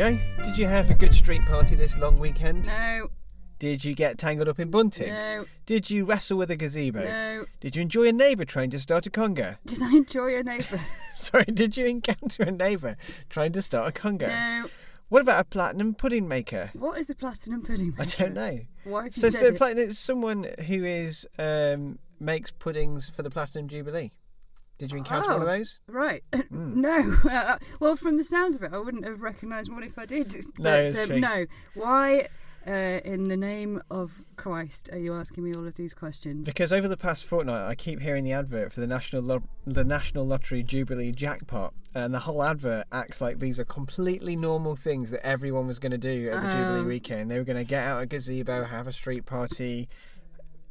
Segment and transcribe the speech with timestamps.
[0.00, 2.64] Did you have a good street party this long weekend?
[2.64, 3.08] No,
[3.58, 5.10] Did you get tangled up in bunting?
[5.10, 7.04] no, Did you wrestle with a gazebo?
[7.04, 7.44] no.
[7.60, 9.58] Did you enjoy a neighbour trying to start a conga?
[9.66, 10.80] Did I enjoy a neighbour?
[11.14, 12.96] Sorry, did you encounter a neighbour
[13.28, 14.28] trying to start a conga?
[14.28, 14.70] No.
[15.10, 16.70] What about a platinum pudding maker?
[16.72, 18.02] What is a platinum pudding maker?
[18.02, 18.60] I don't know.
[18.84, 19.96] Why have you So, said so it?
[19.96, 24.12] someone who is um, makes puddings for the platinum jubilee.
[24.80, 25.46] Did you encounter one of Oh.
[25.46, 25.78] those?
[25.86, 26.24] Right.
[26.48, 26.80] Hmm.
[26.80, 27.16] no.
[27.30, 30.34] Uh, well, from the sounds of it, I wouldn't have recognised one if I did.
[30.58, 31.20] No, But, it's um.
[31.20, 31.44] No.
[31.74, 32.28] Why,
[32.66, 32.70] uh,
[33.04, 36.46] in the name of Christ, are you asking me all of these questions?
[36.46, 39.84] Because over the past fortnight, I keep hearing the advert for the national Lo- the
[39.84, 45.10] National Lottery Jubilee jackpot, and the whole advert acts like these are completely normal things
[45.10, 46.84] that everyone was going to do at the Jubilee Oh.
[46.84, 47.30] weekend.
[47.30, 49.88] They were going to get out a gazebo, have a street party,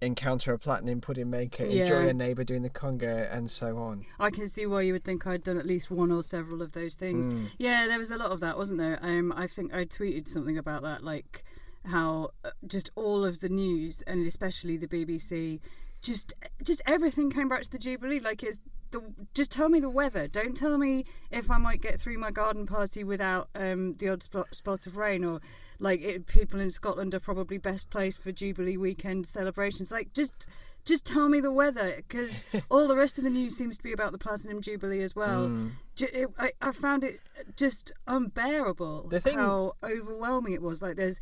[0.01, 4.05] encounter a platinum pudding maker, enjoy a neighbour doing the conga, and so on.
[4.19, 6.71] I can see why you would think I'd done at least one or several of
[6.71, 7.27] those things.
[7.27, 7.49] Mm.
[7.57, 8.99] Yeah, there was a lot of that, wasn't there?
[9.01, 11.43] Um, I think I tweeted something about that, like
[11.85, 15.59] how uh, just all of the news and especially the BBC,
[16.01, 18.19] just just everything came back to the Jubilee.
[18.19, 18.59] Like it's
[18.91, 19.01] the
[19.33, 20.27] just tell me the weather.
[20.27, 24.23] Don't tell me if I might get through my garden party without um, the odd
[24.23, 25.39] spot, spot of rain or
[25.79, 29.91] like it, people in Scotland are probably best placed for Jubilee weekend celebrations.
[29.91, 30.45] Like just.
[30.85, 33.91] Just tell me the weather, because all the rest of the news seems to be
[33.91, 35.49] about the Platinum Jubilee as well.
[35.49, 35.71] Mm.
[35.99, 37.19] It, I, I found it
[37.57, 40.81] just unbearable The thing- how overwhelming it was.
[40.81, 41.19] Like there's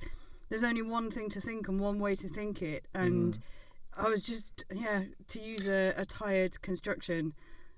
[0.50, 3.40] there's only one thing to think and one way to think it, and Mm.
[4.06, 7.34] I was just yeah to use a, a tired construction.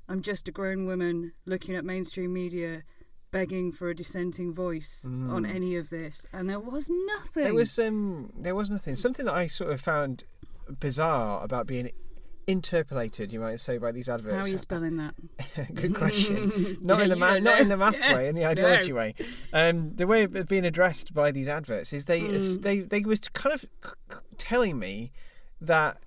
[0.10, 2.84] I'm just a grown woman looking at mainstream media,
[3.32, 5.56] begging for a dissenting voice on Mm.
[5.56, 7.44] any of this, and there was nothing.
[7.44, 8.96] There was um, there was nothing.
[8.96, 10.24] Something that I sort of found
[10.80, 11.92] bizarre about being
[12.48, 14.36] interpolated, you might say, by these adverts.
[14.36, 15.14] how are you spelling that?
[15.76, 16.78] Good question.
[16.82, 18.16] Not Yeah, in the ma- not in the maths Yeah.
[18.16, 18.96] way, in the ideology No.
[18.96, 19.14] way.
[19.54, 22.62] Um, the way of being addressed by these adverts is they Mm.
[22.64, 23.66] they they was kind of
[24.40, 25.12] telling me
[25.62, 26.00] that.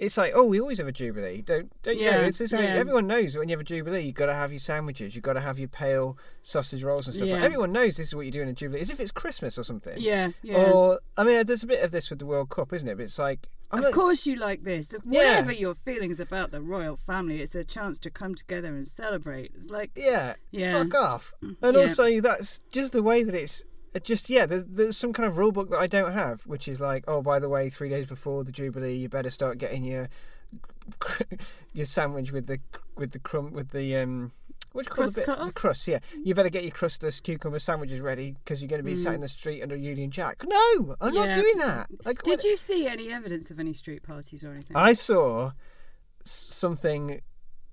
[0.00, 2.06] It's like, oh, we always have a jubilee, don't don't you?
[2.10, 2.20] know?
[2.20, 2.60] Yeah, It's just yeah.
[2.60, 5.22] everyone knows that when you have a jubilee, you've got to have your sandwiches, you've
[5.22, 7.28] got to have your pale sausage rolls and stuff.
[7.28, 9.58] Like, everyone knows this is what you do in a jubilee, as if it's Christmas
[9.58, 9.96] or something.
[9.98, 10.56] Yeah, yeah.
[10.72, 12.96] Or I mean, there's a bit of this with the World Cup, isn't it?
[12.96, 14.90] But it's like, I'm Of not- course, you like this.
[14.92, 15.00] Yeah.
[15.04, 19.52] Whatever your feelings about the royal family, it's a chance to come together and celebrate.
[19.54, 21.34] It's like, yeah, yeah, fuck off.
[21.62, 21.82] And Yeah.
[21.82, 23.62] also, that's just the way that it's.
[23.94, 26.68] It just yeah, there, there's some kind of rule book that I don't have, which
[26.68, 29.84] is like, oh, by the way, three days before the jubilee, you better start getting
[29.84, 30.08] your
[31.72, 32.58] your sandwich with the
[32.96, 34.32] with the crumb with the um.
[34.72, 35.26] What do call Crust the bit?
[35.26, 35.54] cut The off?
[35.54, 35.98] crust, yeah.
[36.22, 39.14] You better get your crustless cucumber sandwiches ready because you're going to be sat Mm.
[39.16, 40.44] in the street under Union Jack.
[40.46, 41.88] No, I'm not doing that.
[42.04, 44.76] Like, Did you see any evidence of any street parties or anything?
[44.76, 45.50] I saw
[46.24, 47.20] something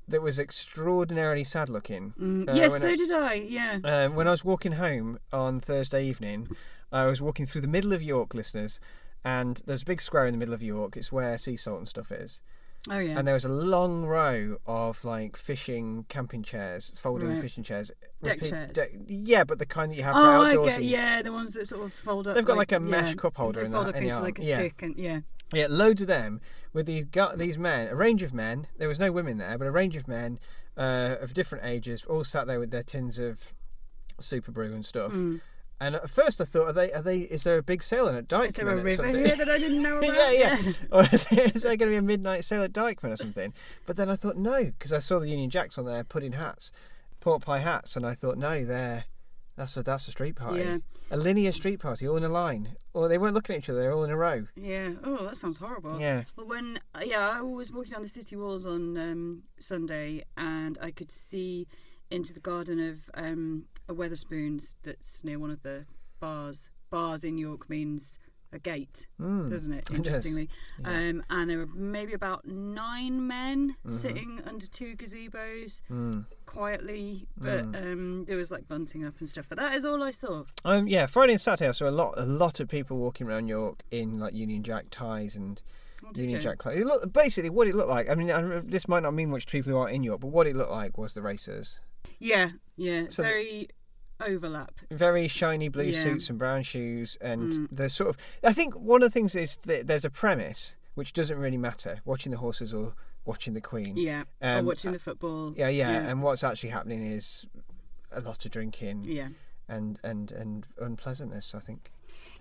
[0.07, 2.13] that was extraordinarily sad looking.
[2.19, 3.33] Mm, uh, yes, so I- did I.
[3.33, 3.75] Yeah.
[3.83, 6.47] Um, when I was walking home on Thursday evening,
[6.91, 8.79] I was walking through the middle of York, listeners,
[9.25, 10.95] and there's a big square in the middle of York.
[10.95, 12.41] It's where sea salt and stuff is.
[12.89, 13.17] Oh yeah.
[13.17, 17.41] And there was a long row of like fishing camping chairs, folding Right.
[17.41, 17.91] fishing chairs.
[18.23, 18.71] Deck chairs?
[18.71, 20.65] deck- yeah, but the kind that you have for oh, I outdoorsy.
[20.69, 20.83] get.
[20.83, 22.35] Yeah, the ones that sort of fold up.
[22.35, 24.07] They've got like a yeah, mesh cup holder They in fold that- up in the
[24.07, 24.23] into arm.
[24.25, 24.55] like a Yeah.
[24.55, 25.19] stick, and yeah.
[25.53, 26.41] Yeah, loads of them
[26.73, 28.67] with these gu- these men, a range of men.
[28.77, 30.39] There was no women there, but a range of men
[30.77, 33.53] uh, of different ages, all sat there with their tins of
[34.19, 35.13] super brew and stuff.
[35.13, 35.41] Mm.
[35.79, 36.91] And at first, I thought, are they?
[36.91, 37.19] Are they?
[37.19, 38.47] Is there a big sale in at Dykeman?
[38.47, 40.11] Is there a river here that I didn't know about?
[40.11, 40.73] yeah, yeah.
[40.91, 43.53] or is there going to be a midnight sale at Dykeman or something?
[43.85, 46.71] But then I thought no, because I saw the Union Jacks on there pudding hats,
[47.19, 49.05] pork pie hats, and I thought no, they're
[49.57, 50.77] that's a that's a street party, Yeah.
[51.11, 52.75] a linear street party, all in a line.
[52.93, 54.47] Or they weren't looking at each other; they're all in a row.
[54.55, 54.91] Yeah.
[55.03, 55.99] Oh, that sounds horrible.
[55.99, 56.23] Yeah.
[56.35, 60.77] Well, when uh, yeah, I was walking on the city walls on um, Sunday, and
[60.81, 61.67] I could see
[62.09, 65.85] into the garden of um, a Wetherspoons that's near one of the
[66.19, 66.69] bars.
[66.89, 68.17] Bars in York means
[68.53, 69.49] a gate, Mm.
[69.49, 69.89] doesn't it?
[69.93, 70.49] Interestingly,
[70.81, 70.89] Yeah.
[70.89, 76.25] um, and there were maybe about nine men sitting under two gazebos Mm.
[76.45, 79.45] quietly, but um, there was like bunting up and stuff.
[79.49, 80.43] But that is all I saw.
[80.65, 83.47] Um, yeah, Friday and Saturday, I saw a lot, a lot of people walking around
[83.47, 85.61] York in like Union Jack ties and
[86.05, 86.39] Oh, Union?
[86.39, 86.77] Jack clothes.
[86.77, 88.07] It looked, basically, what it looked like.
[88.07, 90.27] I mean, I, this might not mean much to people who aren't in York, but
[90.27, 91.79] what it looked like was the racers.
[92.19, 93.67] Yeah, yeah, So very
[94.21, 94.71] overlap.
[94.91, 96.03] Very shiny blue Yeah.
[96.03, 97.67] suits and brown shoes, and Mm.
[97.71, 98.17] there's sort of.
[98.43, 102.01] I think one of the things is that there's a premise which doesn't really matter:
[102.05, 102.93] watching the horses or
[103.25, 103.97] watching the Queen.
[103.97, 105.53] Yeah, or Um, watching the football.
[105.55, 106.09] yeah, yeah, yeah.
[106.09, 107.45] And what's actually happening is
[108.11, 109.29] a lot of drinking Yeah.
[109.67, 111.53] and and and unpleasantness.
[111.53, 111.91] I think.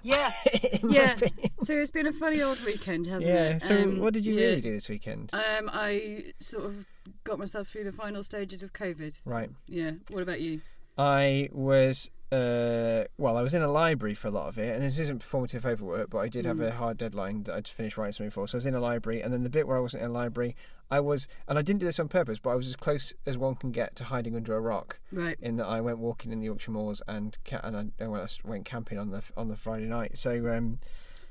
[0.02, 0.32] Yeah.
[0.88, 1.16] Yeah.
[1.60, 3.56] So it's been a funny old weekend, hasn't Yeah.
[3.56, 3.62] it?
[3.62, 4.46] So, Um, what did you yeah.
[4.46, 5.30] really do this weekend?
[5.32, 6.86] Um, I sort of
[7.24, 9.16] got myself through the final stages of COVID.
[9.26, 9.50] Right.
[9.66, 9.92] Yeah.
[10.10, 10.60] What about you?
[10.98, 14.82] I was uh, well, I was in a library for a lot of it, and
[14.82, 16.66] this isn't performative overwork, but I did have Mm.
[16.68, 18.48] a hard deadline that I'd finish writing something for.
[18.48, 20.12] So I was in a library, and then the bit where I wasn't in a
[20.12, 20.56] library,
[20.90, 23.38] I was, and I didn't do this on purpose, but I was as close as
[23.38, 24.98] one can get to hiding under a rock.
[25.12, 25.36] Right.
[25.40, 28.38] In that I went walking in the Yorkshire moors and ca- and I, I went,
[28.44, 30.18] I went camping on the on the Friday night.
[30.18, 30.80] So um,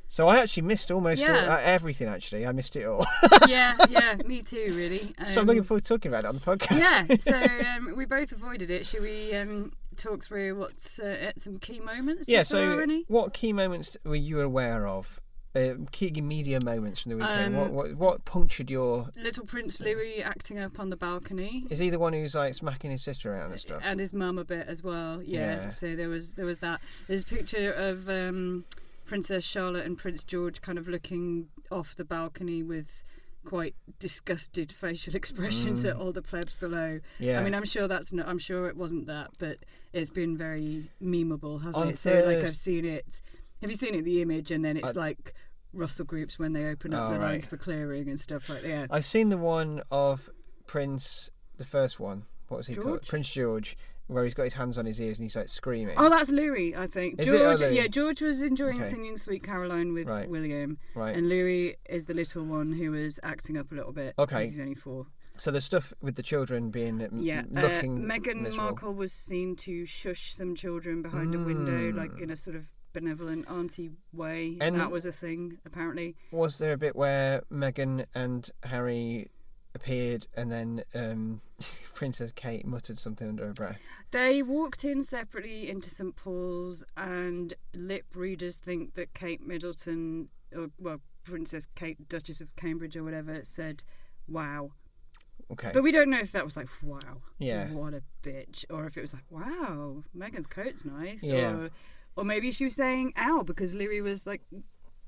[0.07, 2.07] so I actually missed almost all, uh, everything.
[2.07, 3.06] Actually, I missed it all.
[3.48, 5.13] yeah, yeah, me too, really.
[5.34, 6.80] so I'm looking Um, forward to talking about it on the podcast.
[6.80, 8.86] yeah, so um, we both avoided it.
[8.86, 12.30] Should we um, talk through what's uh, some key moments?
[12.30, 15.19] Yeah, so what key moments were you aware of?
[15.56, 17.56] Uh, key media moments from the weekend.
[17.56, 19.07] Um, what, what what punctured your?
[19.16, 21.66] Little Prince Louis acting up on the balcony.
[21.69, 23.81] Is he the one who's like smacking his sister around and stuff?
[23.86, 25.24] and his mum a bit as well.
[25.24, 25.62] Yeah.
[25.63, 25.69] Yeah.
[25.69, 26.81] So there was there was that.
[27.07, 28.66] There's a picture of um,
[29.06, 33.04] Princess Charlotte and Prince George kind of looking off the balcony with
[33.46, 35.90] quite disgusted facial expressions Mm.
[35.92, 37.00] at all the plebs below.
[37.19, 37.40] Yeah.
[37.40, 38.28] I mean, I'm sure that's not.
[38.28, 39.57] I'm sure it wasn't that, but
[39.94, 41.98] it's been very memeable, hasn't On it?
[41.98, 43.22] So like I've seen it.
[43.62, 44.04] Have you seen it?
[44.04, 45.34] The image, and then it's I- like
[45.74, 47.31] Russell groups when they open up Oh, the right.
[47.31, 48.68] lines for clearing and stuff like that.
[48.68, 48.86] Yeah.
[48.90, 50.30] I've seen the one of
[50.68, 52.24] Prince, the first one.
[52.48, 53.02] What was he called?
[53.07, 53.75] Prince George,
[54.07, 55.96] where he's got his hands on his ears and he's like screaming.
[55.98, 57.19] Oh, that's Louis, I think.
[57.19, 57.36] Is it?
[57.36, 57.75] Oh, George, Louis.
[57.75, 58.92] yeah, George was enjoying Okay.
[58.92, 60.30] singing "Sweet Caroline" with Right.
[60.30, 61.16] William, right.
[61.16, 64.13] and Louis is the little one who was acting up a little bit.
[64.19, 64.44] Okay.
[64.44, 65.07] he's only four.
[65.38, 67.44] So the stuff with the children being m- Yeah, uh,
[67.81, 68.56] Meghan miserable.
[68.56, 72.22] Markle was seen to shush some children behind a window, like Mm.
[72.22, 74.57] in a sort of benevolent auntie way.
[74.62, 76.16] And- that was a thing, apparently.
[76.31, 79.28] Was there a bit where Meghan and Harry
[79.75, 81.42] appeared and then um,
[81.94, 83.80] Princess Kate muttered something under her breath?
[84.12, 90.68] They walked in separately into St Paul's, and lip readers think that Kate Middleton, or
[90.80, 93.83] well, Princess Kate, Duchess of Cambridge, or whatever, said,
[94.27, 94.72] "Wow."
[95.51, 95.69] Okay.
[95.74, 97.69] But we don't know if that was like, wow, Yeah.
[97.71, 101.51] what a bitch, or if it was like, wow, Meghan's coat's nice, Yeah.
[101.51, 101.69] or,
[102.16, 104.42] or maybe she was saying, ow, because Louis was like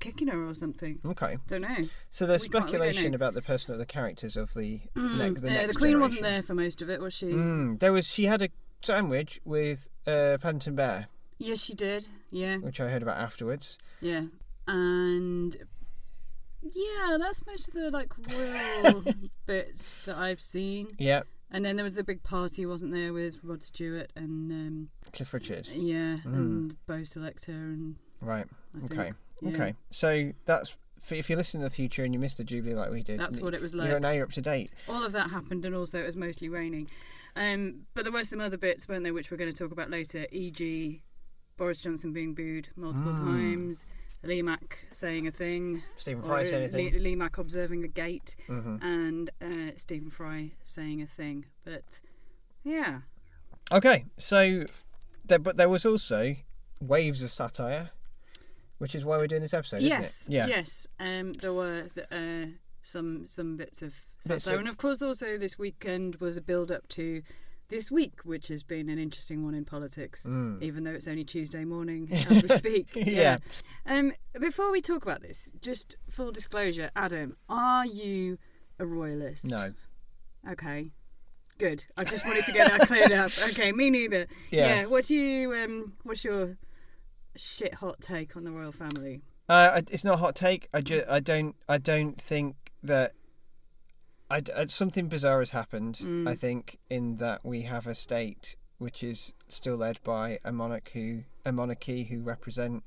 [0.00, 0.98] kicking her or something.
[1.04, 1.38] okay.
[1.48, 1.76] Don't know.
[2.10, 4.80] So there's We can't- we don't speculation about the person of the characters of the,
[4.96, 7.26] Mm, the yeah, next the Queen wasn't there for most of it, was she?
[7.26, 8.06] Mm, there was.
[8.06, 8.48] She had a
[8.84, 11.08] sandwich with uh, Paddington Bear,
[11.38, 12.06] Yes, she did.
[12.30, 13.76] Yeah, which I heard about afterwards.
[14.00, 14.22] yeah,
[14.66, 15.56] and
[16.62, 19.04] yeah, that's most of the like royal
[19.46, 20.88] bits that I've seen.
[20.98, 24.88] Yeah, And then there was the big party, wasn't there, with Rod Stewart and um,
[25.12, 25.66] Cliff Richard.
[25.68, 26.24] yeah, Mm.
[26.34, 28.46] and Bo Selecta and Right.
[28.76, 29.12] I think, Okay.
[29.42, 29.50] Yeah.
[29.50, 29.74] Okay.
[29.90, 30.76] So that's
[31.10, 33.18] if you're listening to the future and you missed the Jubilee like we did.
[33.18, 33.88] That's what it was like.
[33.88, 34.70] You're, now you're up to date.
[34.88, 36.88] all of that happened, and also it was mostly raining.
[37.36, 39.90] Um, but there were some other bits, weren't there, which we're going to talk about
[39.90, 40.26] later.
[40.32, 41.02] E.g.,
[41.56, 43.18] Boris Johnson being booed multiple Mm.
[43.18, 43.86] times,
[44.24, 47.02] Lee Mack saying a thing, Stephen Fry say Lee, anything?
[47.02, 51.46] Lee Mack observing a gate, hmm and uh, Stephen Fry saying a thing.
[51.64, 52.00] But
[52.64, 53.00] yeah,
[53.70, 54.04] Okay.
[54.18, 54.64] So,
[55.24, 56.34] there, but there was also
[56.80, 57.90] waves of satire,
[58.78, 60.36] which is why we're doing this episode, yes, isn't it?
[60.36, 60.46] Yeah.
[60.46, 62.50] yes, um, there were th- uh,
[62.82, 66.70] some some bits of satire, of- and of course also this weekend was a build
[66.72, 67.22] up to
[67.68, 70.26] this week, which has been an interesting one in politics.
[70.26, 70.62] Mm.
[70.62, 72.88] even though it's only Tuesday morning as we speak.
[72.94, 73.36] Yeah.
[73.84, 78.38] Um, before we talk about this, just full disclosure, Adam, are you
[78.78, 79.44] a royalist?
[79.46, 79.74] No.
[80.50, 80.92] Okay.
[81.58, 81.84] Good.
[81.98, 83.32] I just wanted to get that cleared up.
[83.50, 84.26] Okay, me neither.
[84.50, 84.84] Yeah.
[84.86, 86.56] What do you um what's your
[87.38, 89.22] shit hot take on the royal family?
[89.48, 90.68] Uh, it's not a hot take.
[90.74, 93.12] I just I don't I don't think that.
[94.30, 96.00] I, d- uh, something bizarre has happened.
[96.02, 96.28] Mm.
[96.28, 100.90] I think in that we have a state which is still led by a monarch
[100.92, 102.84] who a monarchy who represent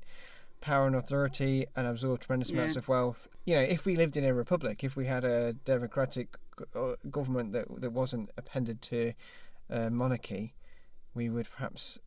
[0.60, 3.26] power and authority and absorb tremendous amounts of wealth.
[3.44, 6.28] You know, if we lived in a republic, if we had a democratic
[6.76, 9.12] uh, government that that wasn't appended to
[9.68, 10.54] a monarchy,
[11.14, 11.98] we would perhaps.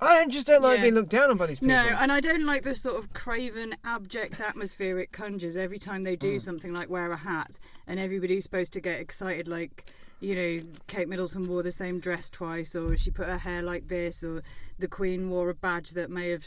[0.00, 0.82] I just don't like Yeah.
[0.82, 1.74] being looked down on by these people.
[1.74, 6.04] No, and I don't like the sort of craven, abject atmosphere it conjures every time
[6.04, 6.40] they do Mm.
[6.40, 9.84] something like wear a hat, and everybody's supposed to get excited, like,
[10.20, 13.88] you know, Kate Middleton wore the same dress twice, or she put her hair like
[13.88, 14.42] this, or
[14.78, 16.44] the Queen wore a badge that may have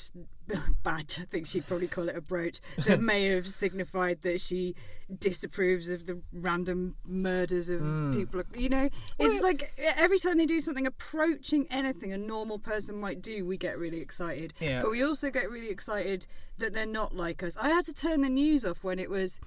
[0.84, 1.18] badge.
[1.20, 4.76] I think she'd probably call it a brooch that may have signified that she
[5.20, 8.14] disapproves of the random murders of Mm.
[8.16, 8.44] people.
[8.56, 13.00] You know, it's Well- like every time they do something approaching anything a normal person
[13.00, 14.54] might do, we get really excited.
[14.60, 14.82] Yeah.
[14.82, 17.56] But we also get really excited that they're not like us.
[17.58, 19.40] I had to turn the news off when it was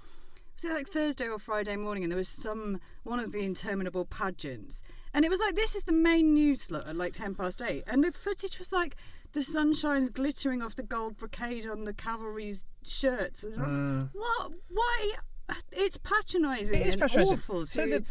[0.54, 4.04] was it like Thursday or Friday morning and there was some one of the interminable
[4.04, 4.82] pageants.
[5.12, 7.84] And it was like this is the main news slot at like ten past eight.
[7.87, 8.96] And the footage was like
[9.32, 13.44] the sunshine's glittering off the gold brocade on the cavalry's shirts.
[13.44, 14.11] Mm.
[14.12, 15.12] What why
[15.73, 17.34] it's patronising It is and patronising.
[17.38, 18.04] awful to So the,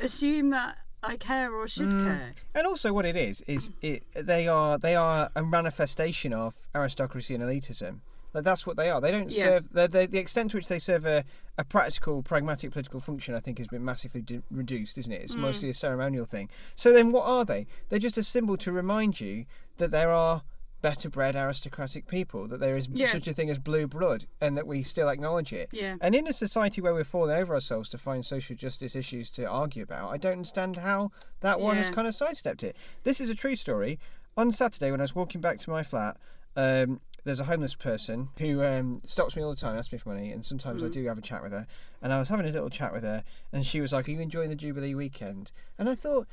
[0.00, 2.04] assume that I care or should Mm.
[2.04, 2.34] care.
[2.54, 7.34] And also, what it is is it they are they are a manifestation of aristocracy
[7.34, 8.00] and elitism.
[8.32, 9.00] Like that's what they are.
[9.00, 9.44] They don't Yeah.
[9.44, 11.24] serve the, the the extent to which they serve a,
[11.58, 13.34] a practical, pragmatic political function.
[13.34, 15.22] I think has been massively d- reduced, isn't it?
[15.22, 15.40] It's Mm.
[15.40, 16.48] mostly a ceremonial thing.
[16.76, 17.66] So then, what are they?
[17.88, 19.46] They're just a symbol to remind you
[19.78, 20.42] that there are
[20.82, 22.46] better bred aristocratic people.
[22.48, 23.12] That there is Yeah.
[23.12, 25.68] such a thing as blue blood, and that we still acknowledge it.
[25.72, 25.96] Yeah.
[26.00, 29.44] And in a society where we're falling over ourselves to find social justice issues to
[29.44, 31.10] argue about, I don't understand how
[31.40, 32.76] that one has kind of sidestepped it.
[33.02, 33.98] This is a true story.
[34.38, 36.16] On Saturday, when I was walking back to my flat,
[36.56, 40.08] um, there's a homeless person who um, stops me all the time, asks me for
[40.10, 40.92] money, and sometimes I Mm.
[40.92, 41.66] do have a chat with her.
[42.02, 43.22] And I was having a little chat with her,
[43.52, 46.26] and she was like, "Are you enjoying the Jubilee weekend?" And I thought,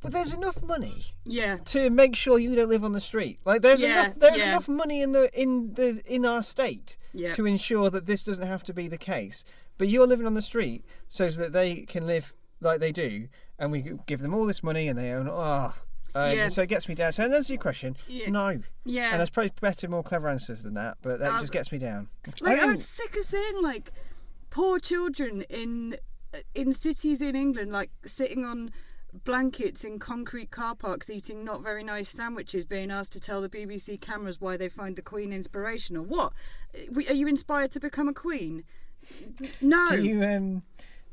[0.00, 1.56] but there's enough money Yeah.
[1.66, 3.40] to make sure you don't live on the street.
[3.46, 4.48] Like there's Yeah, enough there's yeah.
[4.50, 7.32] enough money in the in the in our state Yeah.
[7.32, 9.44] to ensure that this doesn't have to be the case.
[9.78, 13.28] But you're living on the street so that they can live like they do,
[13.58, 15.26] and we give them all this money and they own.
[15.28, 15.74] Oh,
[16.14, 16.48] uh, Yeah.
[16.48, 17.12] so it gets me down.
[17.12, 17.96] So and that's your question.
[18.08, 18.30] Yeah.
[18.30, 19.10] No, Yeah.
[19.10, 21.78] and there's probably better, more clever answers than that, but that was- just gets me
[21.78, 22.08] down.
[22.40, 23.92] Like I'm sick of seeing like
[24.50, 25.96] poor children in
[26.54, 28.70] in cities in England like sitting on
[29.24, 33.48] blankets in concrete car parks eating not very nice sandwiches being asked to tell the
[33.48, 36.32] BBC cameras why they find the queen inspirational what
[37.08, 38.64] are you inspired to become a queen
[39.60, 40.62] no do you um,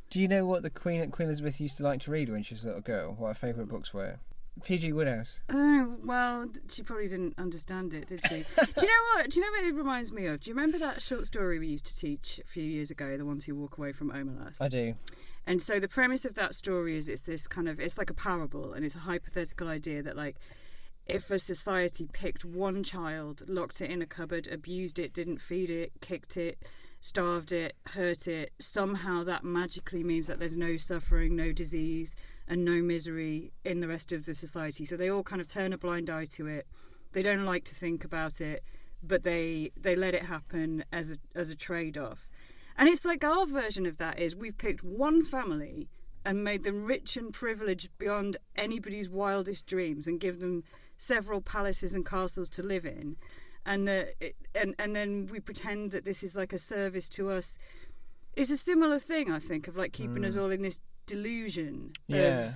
[0.10, 2.54] do you know what the Queen Queen Elizabeth used to like to read when she
[2.56, 3.14] was a little girl?
[3.18, 4.18] What her favourite books were?
[4.64, 4.94] P.G.
[4.94, 5.40] Wodehouse.
[5.50, 8.36] Oh well, she probably didn't understand it, did she?
[8.58, 9.30] do you know what?
[9.30, 10.40] Do you know what it reminds me of?
[10.42, 13.26] Do you remember that short story we used to teach a few years ago, "The
[13.26, 14.62] Ones Who Walk Away from Omelas"?
[14.62, 14.96] I do.
[15.48, 18.14] And so the premise of that story is it's this kind of it's like a
[18.14, 20.38] parable and it's a hypothetical idea that like
[21.08, 25.70] if a society picked one child, locked it in a cupboard, abused it, didn't feed
[25.70, 26.60] it, kicked it,
[27.02, 32.16] starved it, hurt it, somehow that magically means that there's no suffering, no disease,
[32.48, 34.86] and no misery in the rest of the society.
[34.86, 36.68] So they all kind of turn a blind eye to it.
[37.12, 38.64] They don't like to think about it,
[39.04, 42.30] but they they let it happen as a as a trade off.
[42.78, 45.90] And it's like our version of that is we've picked one family
[46.24, 50.64] and made them rich and privileged beyond anybody's wildest dreams and give them
[50.98, 53.16] several palaces and castles to live in.
[53.66, 54.14] And the,
[54.56, 57.58] and and then we pretend that this is like a service to us.
[58.36, 62.54] It's a similar thing, I think, of like keeping us all in this delusion Yeah.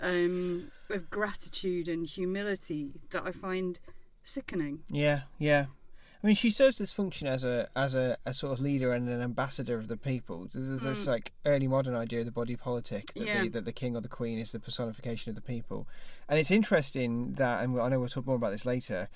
[0.00, 3.78] of um, of gratitude and humility that I find
[4.24, 4.80] sickening.
[4.88, 5.66] Yeah, yeah.
[6.24, 9.08] I mean, she serves this function as a as a, a sort of leader and
[9.08, 10.48] an ambassador of the people.
[10.52, 13.26] There's this like early modern idea of the body politic that, Mm.
[13.26, 13.42] Yeah.
[13.42, 15.86] the, that the king or the queen is the personification of the people,
[16.28, 19.08] and it's interesting that, and I know we'll talk more about this later,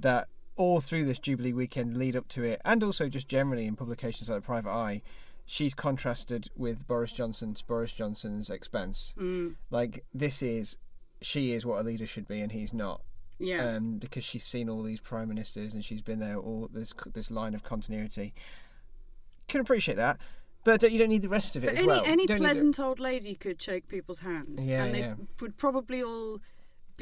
[0.00, 0.28] that
[0.62, 4.28] all through this Jubilee weekend lead up to it, and also just generally in publications
[4.28, 5.02] like the Private Eye,
[5.44, 9.12] she's contrasted with Boris Johnson to Boris Johnson's expense.
[9.18, 10.76] Mm, Like this is,
[11.20, 13.02] she is what a leader should be, and he's not
[13.38, 16.94] yeah, um, because she's seen all these prime ministers and she's been there all this
[17.12, 18.32] this line of continuity.
[19.48, 20.18] Can appreciate that,
[20.64, 22.02] but you don't need the rest of it but as any well.
[22.06, 25.14] any pleasant old lady could shake people's hands, Yeah, and they yeah.
[25.40, 26.40] would probably all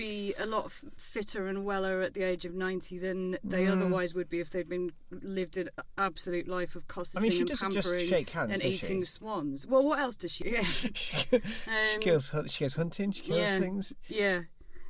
[0.00, 3.72] be a lot fitter and weller at the age of ninety than they Mm.
[3.72, 7.50] otherwise would be if they'd been lived an absolute life of I mean, she and
[7.58, 9.06] pampering hands, and eating she?
[9.06, 9.66] swans.
[9.66, 10.44] Well, what else does she?
[10.52, 10.62] Yeah,
[10.94, 12.32] she Um, kills.
[12.46, 13.12] She goes hunting.
[13.12, 13.58] She kills yeah.
[13.58, 13.92] things.
[14.08, 14.40] yeah.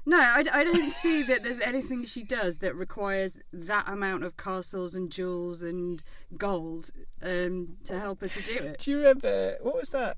[0.06, 4.36] No, I, I don't see that there's anything she does that requires that amount of
[4.36, 6.02] castles and jewels and
[6.38, 6.90] gold
[7.22, 8.78] um, to help her to do it.
[8.80, 10.16] Do you remember what was that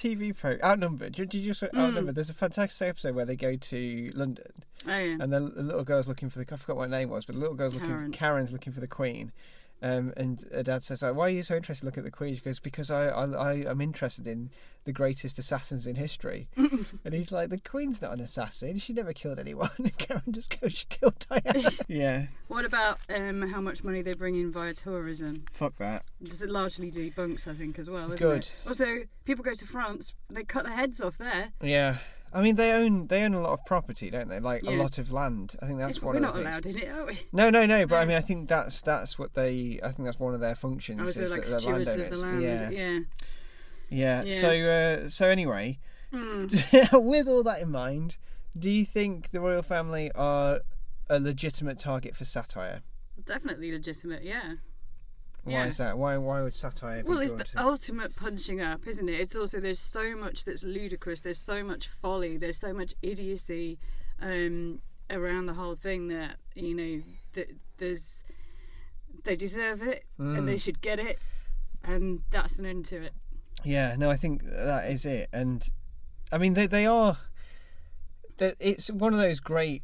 [0.00, 0.64] TV program?
[0.70, 1.14] Outnumbered.
[1.14, 1.78] Did you just Mm.
[1.78, 2.14] outnumbered?
[2.14, 4.44] There's a fantastic episode where they go to London
[4.86, 5.16] Oh yeah.
[5.20, 6.46] and the, the little girl's looking for the.
[6.52, 7.88] I forgot what her name was, but the little girl's looking.
[7.90, 8.12] Karen.
[8.12, 9.32] For, Karen's looking for the Queen.
[9.82, 12.10] Um, and her dad says, like, "Why are you so interested in looking at the
[12.10, 14.50] Queen?" She goes, "Because I, I, I am interested in
[14.84, 18.78] the greatest assassins in history." and he's like, "The Queen's not an assassin.
[18.78, 23.48] She never killed anyone." And Karen just goes, "She killed Diana." yeah, What about um,
[23.50, 25.44] how much money they bring in via tourism?
[25.52, 26.04] fuck that.
[26.22, 28.42] Does it largely debunks, I think, as well, isn't Good.
[28.42, 28.52] it?
[28.66, 28.84] Also,
[29.24, 31.52] people go to France, they cut their heads off there.
[31.62, 31.98] Yeah,
[32.32, 34.38] I mean they own they own a lot of property, don't they?
[34.40, 35.56] Like a lot of land.
[35.60, 36.46] I think that's It's- one we're of not things.
[36.46, 37.18] allowed in it, are we?
[37.32, 37.86] No, no, no.
[37.86, 39.80] But I mean, I think that's that's what they.
[39.82, 41.00] I think that's one of their functions.
[41.02, 42.42] Oh, so is like stewards of the land.
[42.42, 42.98] Yeah, Yeah.
[43.90, 44.22] yeah.
[44.22, 44.40] Yeah.
[44.40, 45.78] So, uh, so anyway,
[46.12, 47.04] Mm.
[47.04, 48.16] with all that in mind,
[48.58, 50.60] do you think the royal family are
[51.08, 52.82] a legitimate target for satire?
[53.24, 54.54] Definitely legitimate, yeah.
[55.44, 55.66] Why Yeah.
[55.66, 55.96] is that?
[55.98, 57.02] Why why would satire?
[57.04, 59.18] Well, it's the to- ultimate punching up, isn't it?
[59.20, 61.20] It's also there's so much that's ludicrous.
[61.20, 62.36] There's so much folly.
[62.36, 63.78] There's so much idiocy
[64.20, 68.22] um, around the whole thing that you know that there's
[69.24, 70.46] they deserve it and Mm.
[70.46, 71.18] they should get it,
[71.82, 73.12] and that's an end to it.
[73.64, 75.28] Yeah, no, I think that is it.
[75.32, 75.66] And
[76.32, 77.16] I mean, they they are.
[78.38, 79.82] It's one of those great.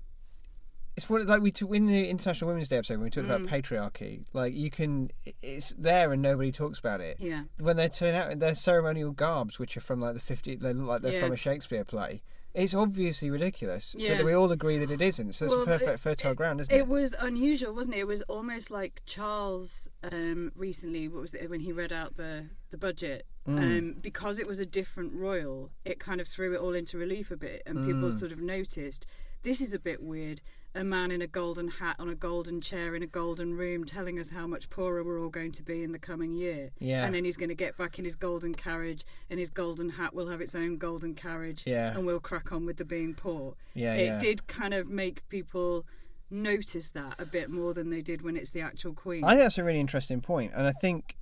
[0.96, 3.42] It's of- like we took in the International Women's Day episode when we talked about
[3.42, 3.48] Mm.
[3.50, 4.24] patriarchy.
[4.32, 5.10] Like you can,
[5.42, 7.18] it's there and nobody talks about it.
[7.20, 7.44] Yeah.
[7.60, 10.72] When they turn out in their ceremonial garbs, which are from like the 50, they
[10.72, 11.20] look like they're Yeah.
[11.20, 12.22] from a Shakespeare play.
[12.54, 14.16] It's obviously ridiculous, Yeah.
[14.16, 15.34] but we all agree that it isn't.
[15.34, 16.88] So it's Well, a perfect it- fertile ground, isn't It it?
[16.88, 17.98] was unusual, wasn't it?
[17.98, 21.08] It was almost like Charles um, recently.
[21.08, 23.26] What was it when he read out the the budget?
[23.46, 23.58] Mm.
[23.78, 27.30] Um, because it was a different royal, it kind of threw it all into relief
[27.30, 28.12] a bit, and people Mm.
[28.18, 29.04] sort of noticed
[29.42, 30.40] this is a bit weird.
[30.76, 34.18] A man in a golden hat on a golden chair in a golden room telling
[34.18, 36.70] us how much poorer we're all going to be in the coming year.
[36.78, 37.04] Yeah.
[37.06, 40.14] And then he's going to get back in his golden carriage, and his golden hat
[40.14, 41.94] will have its own golden carriage, Yeah.
[41.96, 44.18] and we'll crack on with the being poor Yeah, it yeah.
[44.18, 45.86] did kind of make people
[46.30, 49.24] notice that a bit more than they did when it's the actual queen.
[49.24, 51.16] I think that's a really interesting point, and I think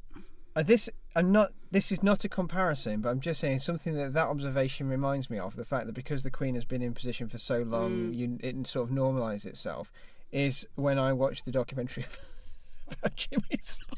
[0.57, 0.89] uh, this.
[1.17, 1.53] I'm not.
[1.71, 5.39] This is not a comparison, but I'm just saying something that that observation reminds me
[5.39, 8.17] of the fact that because the Queen has been in position for so long, Mm.
[8.17, 9.93] you, it sort of normalised itself.
[10.33, 12.07] Is when I watched the documentary
[12.89, 13.43] about Jimmy.
[13.63, 13.94] Savile.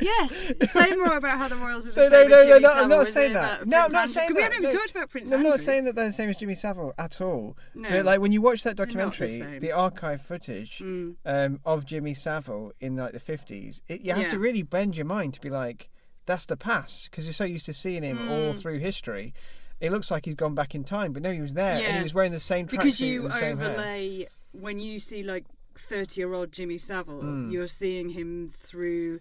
[0.00, 2.60] Yes, say more about how the royals are the So same no, no, no, Jimmy
[2.60, 3.66] no, Savile, I'm not saying that.
[3.66, 4.42] No, I'm not Andrew- saying We that.
[4.52, 5.50] haven't even talked about Prince I'm Andrew.
[5.50, 7.56] not saying that they're the same as Jimmy Savile at all.
[7.74, 7.88] No.
[7.90, 11.16] But like when you watch that They're the documentary, the, archive footage Mm.
[11.24, 15.06] um, of Jimmy Savile in like the 50s, it, you have to really bend your
[15.06, 15.88] mind to be like,
[16.26, 18.60] that's the past, because you're so used to seeing him all Mm.
[18.60, 19.34] through history.
[19.80, 22.02] It looks like he's gone back in time, but no, he was there and he
[22.02, 23.70] was wearing the same because you the same hair.
[23.70, 27.50] overlay when you see like 30 year old Jimmy Savile, Mm.
[27.52, 29.20] you're seeing him through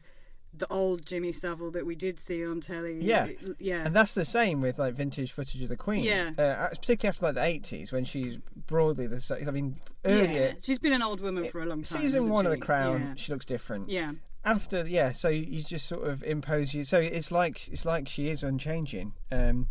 [0.54, 3.00] the old Jimmy Savile that we did see on telly.
[3.02, 3.28] Yeah.
[3.60, 3.86] yeah.
[3.86, 6.04] And that's the same with like vintage footage of the Queen.
[6.04, 6.32] Yeah.
[6.38, 8.38] Uh, particularly after like the 80s when she's
[8.68, 9.48] broadly the same.
[9.48, 10.54] I mean, earlier, yeah.
[10.62, 12.02] She's been an old woman for a long time.
[12.02, 12.52] season one of?
[12.52, 13.90] The Crown, she looks different.
[13.90, 14.14] Yeah.
[14.46, 18.30] after yeah so you just sort of impose you so it's like it's like she
[18.30, 19.68] is unchanging um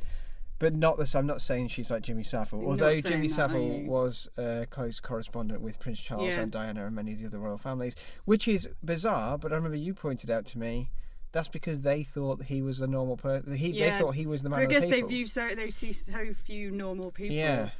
[0.59, 3.83] but not this i'm not saying she's like jimmy savile You're although jimmy that, savile
[3.85, 6.40] was a close correspondent with prince charles Yeah.
[6.40, 7.94] and diana and many of the other royal families
[8.25, 10.90] which is bizarre but i remember you pointed out to me
[11.33, 13.92] that's because they thought he was a normal person he Yeah.
[13.99, 15.71] they thought he was the man So I of the guess they view so they
[15.71, 17.37] see so few normal people.
[17.37, 17.71] yeah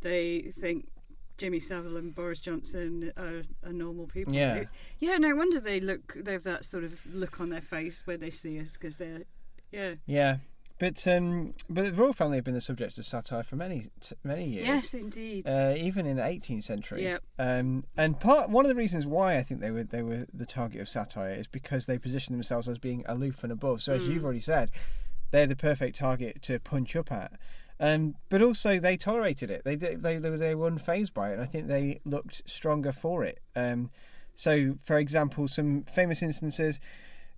[0.00, 0.88] They think
[1.38, 4.32] Jimmy Savile and Boris Johnson are, are normal people.
[4.32, 4.64] Yeah.
[5.00, 5.18] Yeah.
[5.18, 6.14] No wonder they look.
[6.16, 9.24] They have that sort of look on their face when they see us because they're.
[9.70, 9.94] Yeah.
[10.06, 10.36] yeah
[10.78, 14.14] but um but the royal family have been the subject of satire for many t-
[14.24, 15.46] many years Yes, indeed.
[15.48, 17.04] uh, even in the 18th century.
[17.04, 17.22] Yep.
[17.38, 20.46] Um, and part one of the reasons why I think they were they were the
[20.46, 23.82] target of satire is because they position themselves as being aloof and above.
[23.82, 24.10] So as Mm.
[24.14, 24.70] you've already said,
[25.30, 27.32] they're the perfect target to punch up at.
[27.78, 29.62] Um, but also they tolerated it.
[29.64, 33.22] They they they, they were unfazed by it, and I think they looked stronger for
[33.24, 33.40] it.
[33.54, 33.90] Um,
[34.34, 36.78] so, for example, some famous instances.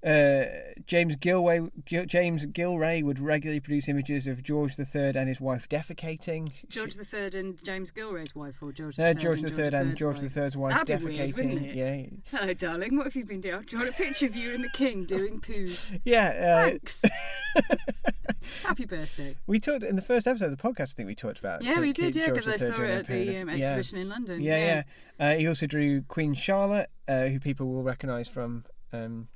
[0.04, 0.44] Uh,
[0.86, 5.68] James Gilway, Gil, James Gillray would regularly produce images of George III and his wife
[5.68, 6.52] defecating.
[6.68, 9.74] George the Third and James Gillray's wife, or George No, the George Third the Third
[9.74, 11.68] and George the Third's wife That'd weird, defecating.
[11.68, 11.74] it?
[11.74, 12.96] Yeah, Hello, darling.
[12.96, 13.62] What have you been doing?
[13.62, 15.84] Do you want a picture of you and the King doing poos?
[16.04, 16.64] yeah.
[16.64, 17.02] Thanks.
[18.64, 19.32] Happy birthday.
[19.32, 20.92] Uh, we talked in the first episode of the podcast.
[20.92, 21.62] I think we talked about.
[21.62, 22.14] Yeah, we did.
[22.14, 23.54] Yeah, because I saw it at the um, yeah.
[23.54, 24.42] exhibition in London.
[24.42, 24.82] Yeah, yeah.
[25.18, 29.28] Uh, he also drew Queen Charlotte, uh, who people will recognise from um,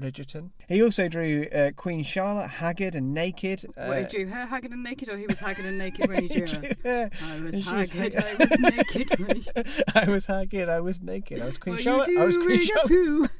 [0.00, 0.50] Bridgerton.
[0.68, 3.64] He also drew uh, Queen Charlotte haggard and naked.
[3.76, 6.22] Uh, What, he drew her haggard and naked, or he was haggard and naked when
[6.22, 6.74] he drew her?
[6.84, 7.10] her.
[7.22, 9.44] I was And she was haggard, I was naked when.
[9.94, 10.68] I was haggard.
[10.68, 11.40] I was naked.
[11.40, 12.08] I was Queen What Charlotte.
[12.08, 13.30] you I was Queen Charlotte.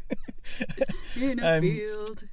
[1.17, 2.25] in a Um, field.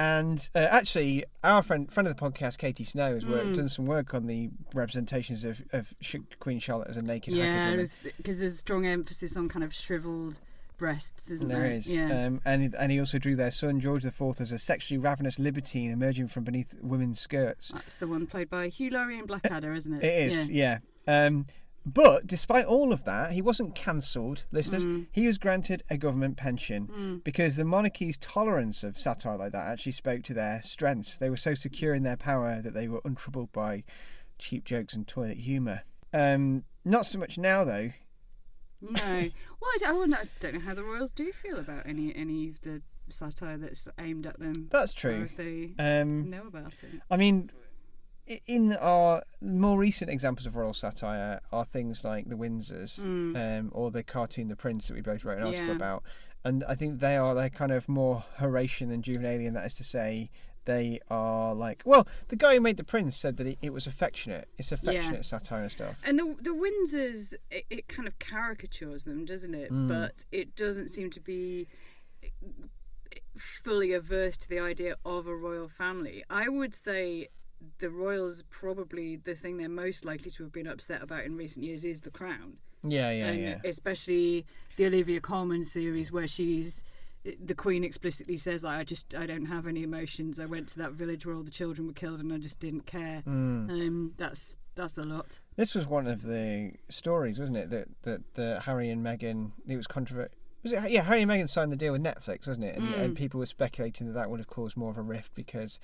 [0.00, 3.56] And uh, actually, our friend friend of the podcast, Katie Snow, has worked, Mm.
[3.56, 5.92] done some work on the representations of, of
[6.38, 10.38] Queen Charlotte as a naked haggard Yeah, because there's strong emphasis on kind of shriveled
[10.78, 11.58] breasts, isn't there?
[11.60, 12.26] There is, Yeah.
[12.26, 15.90] um, and and he also drew their son George IV as a sexually ravenous libertine
[15.90, 17.72] emerging from beneath women's skirts.
[17.72, 20.04] That's the one played by Hugh Laurie in Blackadder, isn't it?
[20.04, 20.78] It is, Yeah.
[21.06, 21.26] yeah.
[21.26, 21.46] Um,
[21.86, 24.84] but despite all of that, he wasn't cancelled, listeners.
[24.84, 25.06] Mm.
[25.10, 27.24] He was granted a government pension Mm.
[27.24, 31.16] because the monarchy's tolerance of satire like that actually spoke to their strengths.
[31.16, 33.84] They were so secure in their power that they were untroubled by
[34.38, 35.82] cheap jokes and toilet humour.
[36.12, 37.90] Um, not so much now, though.
[38.80, 39.00] No.
[39.60, 42.60] Well, I d- I, don't know how the royals do feel about any any of
[42.62, 44.68] the satire that's aimed at them.
[44.70, 45.22] That's Or true.
[45.24, 47.00] if they Um, know about it.
[47.10, 47.50] I mean,
[48.46, 53.36] in our more recent examples of royal satire are things like the Windsors Mm.
[53.60, 55.74] um, or the cartoon The Prince that we both wrote an article Yeah.
[55.76, 56.02] about,
[56.44, 59.54] and I think they are they're kind of more Horatian than Juvenalian.
[59.54, 60.30] That is to say,
[60.68, 63.86] they are like well, the guy who made The Prince said that it, it was
[63.86, 64.48] affectionate.
[64.58, 65.96] It's affectionate satire and stuff.
[66.04, 69.72] And the the Windsors, it, it kind of caricatures them, doesn't it?
[69.72, 69.88] Mm.
[69.88, 71.66] But it doesn't seem to be
[73.36, 76.22] fully averse to the idea of a royal family.
[76.28, 77.28] I would say
[77.78, 81.64] the royals probably the thing they're most likely to have been upset about in recent
[81.64, 82.58] years is the crown.
[82.84, 83.58] Yeah, yeah, and yeah.
[83.64, 84.44] especially
[84.76, 86.82] the Olivia Colman series where she's
[87.44, 90.38] the Queen explicitly says like I just I don't have any emotions.
[90.40, 92.86] I went to that village where all the children were killed and I just didn't
[92.86, 93.22] care.
[93.26, 93.70] Mm.
[93.70, 95.38] Um, that's that's a lot.
[95.56, 97.70] This was one of the stories, wasn't it?
[97.70, 99.52] That that, that Harry and Meghan.
[99.66, 100.32] It was controversial.
[100.62, 100.90] Was it?
[100.90, 102.76] Yeah, Harry and Meghan signed the deal with Netflix, wasn't it?
[102.76, 103.00] And, Mm.
[103.00, 105.78] and people were speculating that that would have caused more of a rift because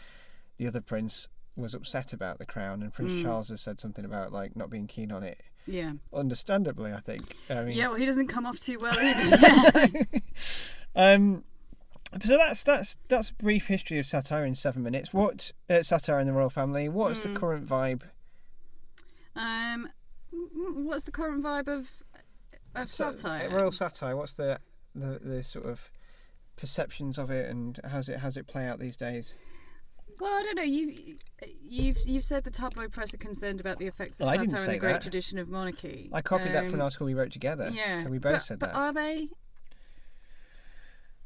[0.59, 3.23] the other prince was upset about the crown, and Prince Mm.
[3.23, 5.41] Charles has said something about like not being keen on it.
[5.67, 5.93] Yeah.
[6.13, 7.23] Understandably, I think.
[7.49, 10.05] I mean, Yeah, well, he doesn't come off too well either.
[10.97, 11.45] Um,
[12.23, 15.13] so that's that's that's a brief history of satire in seven minutes.
[15.13, 16.89] What uh, satire in the royal family?
[16.89, 17.37] What's the Mm.
[17.37, 18.03] current vibe?
[19.37, 19.89] um,
[20.33, 21.91] what's the current vibe of
[22.75, 23.49] of Sa- satire?
[23.51, 24.17] royal satire.
[24.17, 24.59] What's the,
[24.95, 25.91] the the sort of
[26.57, 29.35] perceptions of it, and how's it how's it play out these days?
[30.21, 30.63] Well, I don't know.
[30.63, 31.17] You,
[31.61, 34.73] you've you've said the tabloid press are concerned about the effects of Well, satire on
[34.75, 35.03] the great that.
[35.03, 36.09] tradition of monarchy.
[36.13, 37.71] I copied that from an Um, article we wrote together.
[37.75, 38.77] Yeah, so we both but, said but that.
[38.79, 39.31] are they?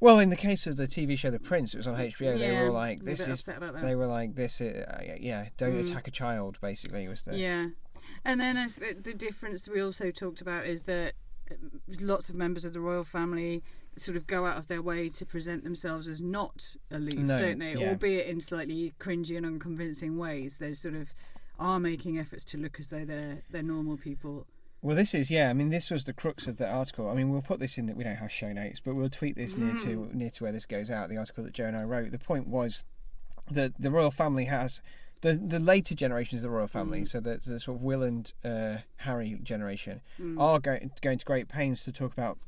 [0.00, 2.38] Well, in the case of the TV show The Prince, it was on HBO.
[2.38, 3.82] they were like, "This is." upset about that.
[3.82, 5.88] They were like, "This is uh, yeah, don't Mm.
[5.90, 7.70] attack a child." Basically, was the Yeah,
[8.24, 11.14] and then s- the difference we also talked about is that
[11.50, 13.62] um, lots of members of the royal family
[13.96, 17.58] sort of go out of their way to present themselves as not aloof, No, don't
[17.58, 17.74] they?
[17.74, 17.88] yeah.
[17.88, 20.58] Albeit in slightly cringy and unconvincing ways.
[20.58, 21.12] They sort of
[21.58, 24.46] are making efforts to look as though they're they're normal people.
[24.80, 25.50] Well, this is yeah.
[25.50, 27.08] I mean, this was the crux of the article.
[27.10, 27.86] I mean, we'll put this in.
[27.86, 30.14] That we don't have show notes, but we'll tweet this near to Mm.
[30.14, 31.08] near to where this goes out.
[31.08, 32.10] The article that Joe and I wrote.
[32.12, 32.84] The point was
[33.50, 34.80] that the royal family has
[35.22, 37.00] the the later generations of the royal family.
[37.02, 37.08] Mm.
[37.08, 40.40] So the, the sort of Will and uh, Harry generation Mm.
[40.40, 42.38] are going going to great pains to talk about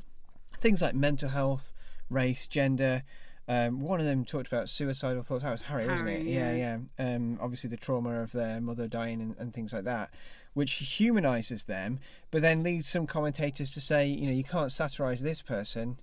[0.60, 1.72] things like mental health,
[2.10, 3.02] race, gender.
[3.48, 5.42] Um, one of them talked about suicidal thoughts.
[5.42, 6.22] That was Harry, wasn't it?
[6.26, 6.78] Yeah, yeah.
[7.00, 7.14] yeah.
[7.16, 10.10] Um, obviously, the trauma of their mother dying and, and things like that,
[10.54, 11.98] which humanises them,
[12.30, 15.98] but then leads some commentators to say, you know, you can't satirise this person.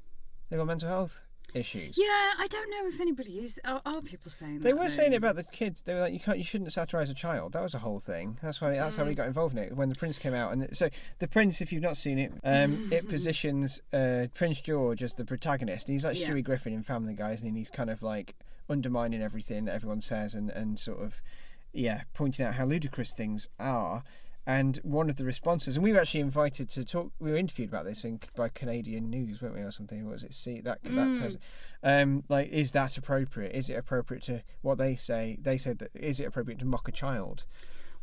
[0.49, 1.97] They've got mental health issues.
[1.97, 2.05] Yeah,
[2.37, 3.59] I don't know if anybody is.
[3.65, 4.63] Are, are people saying that.
[4.63, 4.79] They that?
[4.79, 5.81] were saying it about the kids.
[5.81, 8.37] They were like, "You can't, you shouldn't satirise a child." That was a whole thing.
[8.41, 8.73] That's why.
[8.75, 9.17] That's how we Mm.
[9.17, 10.51] got involved in it when the prince came out.
[10.53, 15.03] And so the prince, if you've not seen it, um, it positions uh, Prince George
[15.03, 15.87] as the protagonist.
[15.87, 16.29] And he's like Yeah.
[16.29, 17.41] Stewie Griffin in Family Guys.
[17.41, 18.35] And he's kind of like
[18.69, 21.21] undermining everything that everyone says and and sort of
[21.73, 24.03] yeah, pointing out how ludicrous things are.
[24.49, 27.11] And one of the responses, and we were actually invited to talk.
[27.19, 30.05] We were interviewed about this in, by Canadian News, weren't we, or something?
[30.05, 30.33] What was it?
[30.33, 31.21] See that that Mm.
[31.21, 31.39] person.
[31.83, 33.53] Um, like, is that appropriate?
[33.53, 35.37] Is it appropriate to what they say?
[35.41, 37.43] They said that is it appropriate to mock a child?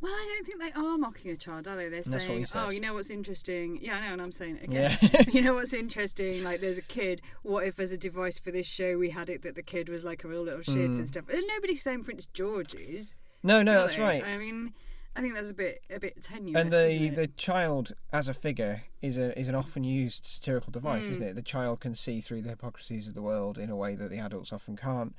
[0.02, 1.88] Well, I don't think they are mocking a child, are they?
[1.88, 3.78] They're saying, "Oh, you know what's interesting?
[3.80, 4.98] Yeah, I know, and I'm saying it again.
[5.00, 5.22] Yeah.
[5.33, 6.44] you know what's interesting?
[6.44, 7.22] Like, there's a kid.
[7.42, 10.04] What if, as a device for this show, we had it that the kid was
[10.04, 10.98] like a real little shit Mm.
[10.98, 11.24] and stuff?
[11.33, 13.14] And nobody's saying Prince George is.
[13.42, 14.02] no, no, that's they?
[14.02, 14.24] right.
[14.24, 14.74] I mean,
[15.16, 16.61] I think that's a bit a bit tenuous.
[16.61, 21.07] And the the child as a figure is a is an often used satirical device,
[21.07, 21.11] Mm.
[21.12, 21.35] isn't it?
[21.37, 24.18] The child can see through the hypocrisies of the world in a way that the
[24.18, 25.14] adults often can't.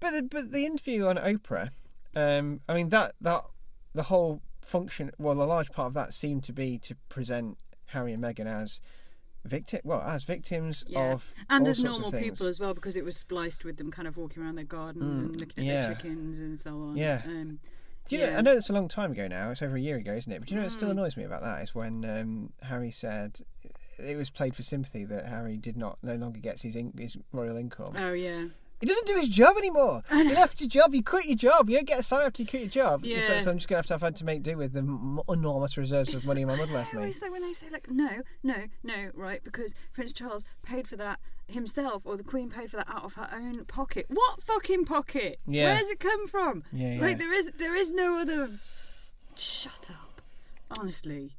[0.00, 1.70] But the, but the interview on Oprah,
[2.14, 3.44] um, I mean that that
[3.94, 8.12] the whole function, well, a large part of that seemed to be to present Harry
[8.12, 8.80] and Meghan as
[9.44, 11.14] victim, well, as victims Yeah.
[11.14, 14.16] of and as normal people as well, because it was spliced with them kind of
[14.16, 15.80] walking around their gardens Mm, and looking at yeah.
[15.80, 16.96] their chickens and so on.
[16.96, 17.22] Yeah.
[17.26, 17.58] Um,
[18.08, 18.36] Do you know?
[18.36, 19.50] I know it's a long time ago now.
[19.50, 20.38] It's over a year ago, isn't it?
[20.40, 20.92] But do you know what still Mm.
[20.92, 23.40] annoys me about that is when um, Harry said
[23.98, 27.16] it was played for sympathy that Harry did not no longer gets his in, his
[27.32, 27.94] royal income.
[27.96, 28.46] oh yeah.
[28.80, 30.02] He doesn't do his job anymore.
[30.10, 30.92] You left your job.
[30.92, 31.70] You quit your job.
[31.70, 33.04] You don't get a salary after you quit your job.
[33.04, 33.40] So, Yeah.
[33.40, 35.76] so I'm just gonna have to have had to make do with the m- enormous
[35.78, 36.98] reserves of money my mother left me.
[36.98, 39.40] always say when they say like no, no, no, right?
[39.44, 43.14] Because Prince Charles paid for that himself, or the Queen paid for that out of
[43.14, 44.06] her own pocket.
[44.08, 45.38] What fucking pocket?
[45.46, 45.74] Yeah.
[45.74, 46.64] Where's it come from?
[46.72, 47.00] Yeah, yeah.
[47.00, 48.58] Like there is, there is no other.
[49.36, 50.20] Shut up.
[50.78, 51.36] Honestly.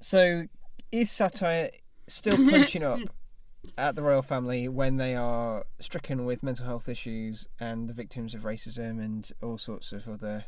[0.00, 0.46] So
[0.92, 1.70] is satire
[2.06, 3.00] still punching up
[3.78, 8.34] at the royal family when they are stricken with mental health issues and the victims
[8.34, 10.44] of racism and all sorts of other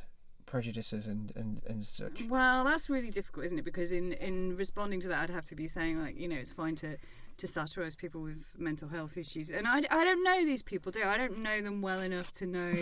[0.47, 2.25] prejudices and, and, and such?
[2.29, 3.65] Well, that's really difficult, isn't it?
[3.65, 6.51] Because in in responding to that, I'd have to be saying like, you know, it's
[6.51, 6.97] fine to
[7.39, 11.03] to satirise people with mental health issues, and I, I don't know these people, do
[11.03, 11.15] I?
[11.15, 12.75] I don't know them well enough to know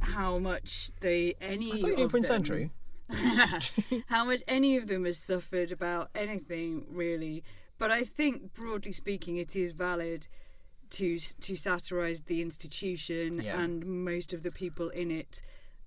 [0.00, 2.70] how much they any I thought you knew of Prince them, Andrew.
[4.06, 7.42] how much any of them has suffered about anything really.
[7.78, 10.26] But I think, broadly speaking, it is valid
[10.90, 13.60] to to satirise the institution Yeah.
[13.60, 15.40] and most of the people in it,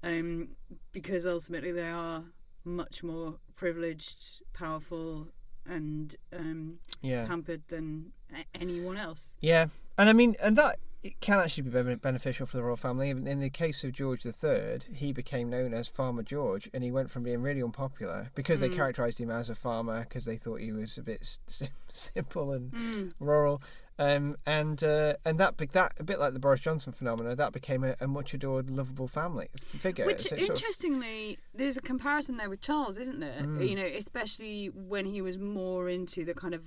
[0.04, 0.50] um,
[0.92, 2.24] because ultimately they are
[2.66, 5.28] much more privileged, powerful,
[5.66, 7.26] and um, Yeah.
[7.28, 9.36] pampered than a- anyone else.
[9.42, 13.10] Yeah, and I mean, and that it can actually be beneficial for the royal family.
[13.10, 17.12] In the case of George III, he became known as Farmer George, and he went
[17.12, 18.76] from being really unpopular because they Mm.
[18.78, 21.40] characterised him as a farmer because they thought he was a bit s-
[21.92, 23.12] simple and Mm.
[23.20, 23.62] rural.
[24.00, 27.84] Um, and uh, and that that a bit like the Boris Johnson phenomenon, that became
[27.84, 30.06] a, a much adored, lovable family figure.
[30.06, 33.42] Which, So it sort of- interestingly, there's a comparison there with Charles, isn't there?
[33.42, 33.70] Mm.
[33.70, 36.64] You know, especially when he was more into the kind of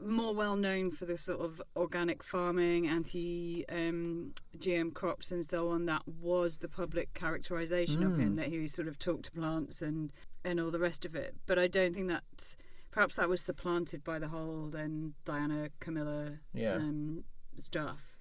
[0.00, 5.68] more well known for the sort of organic farming, anti um, GM crops, and so
[5.68, 5.86] on.
[5.86, 8.36] That was the public characterization of him Mm.
[8.38, 10.10] that he sort of talked to plants and
[10.44, 11.36] and all the rest of it.
[11.46, 12.56] But I don't think that
[12.92, 17.24] perhaps that was supplanted by the whole then Diana Camilla yeah, um,
[17.56, 18.16] stuff.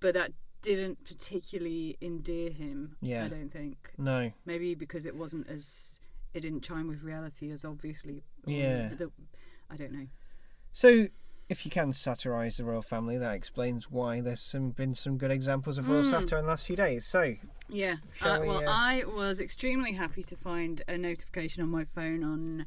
[0.00, 0.32] But that
[0.62, 2.96] didn't particularly endear him.
[3.00, 3.26] Yeah.
[3.26, 3.92] I don't think.
[3.98, 6.00] no, Maybe because it wasn't as
[6.32, 8.24] it didn't chime with reality as obviously.
[8.46, 8.88] Yeah.
[8.96, 9.12] The,
[9.70, 10.06] I don't know.
[10.72, 11.06] So,
[11.48, 15.30] if you can satirise the royal family, that explains why there's some been some good
[15.30, 16.10] examples of royal Mm.
[16.10, 17.04] satire in the last few days.
[17.06, 17.34] So,
[17.68, 17.96] Yeah.
[18.22, 22.24] Uh, we, well, uh, I was extremely happy to find a notification on my phone
[22.24, 22.66] on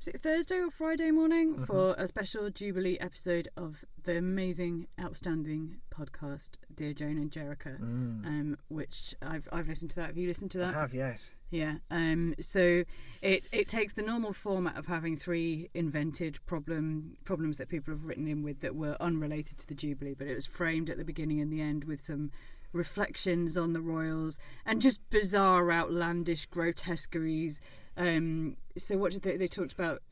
[0.00, 1.64] was it Thursday or Friday morning Mm-hmm.
[1.64, 7.76] for a special Jubilee episode of the amazing, outstanding podcast Dear Joan and Jericho.
[7.80, 10.06] Um, which I've I've listened to that.
[10.06, 10.62] Have you listened to Mm.
[10.62, 10.74] I that?
[10.74, 11.34] have yes.
[11.50, 11.74] Yeah.
[11.90, 12.84] Um, so
[13.20, 18.04] it it takes the normal format of having three invented problem problems that people have
[18.06, 21.04] written in with that were unrelated to the Jubilee, but it was framed at the
[21.04, 22.30] beginning and the end with some
[22.72, 27.60] reflections on the royals and just bizarre, outlandish grotesqueries.
[27.96, 30.02] Um, so what did they they talked about?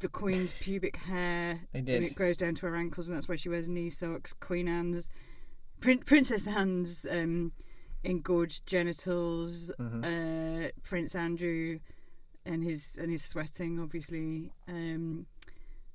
[0.00, 1.60] The Queen's pubic hair.
[1.72, 4.32] They and it grows down to her ankles, and that's why she wears knee socks.
[4.32, 5.10] Queen Anne's,
[5.80, 7.52] Prin- Princess Anne's um,
[8.02, 9.72] engorged genitals.
[9.78, 10.64] Mm-hmm.
[10.64, 11.78] Uh, Prince Andrew
[12.44, 14.50] and his and his sweating, obviously.
[14.68, 15.26] Um,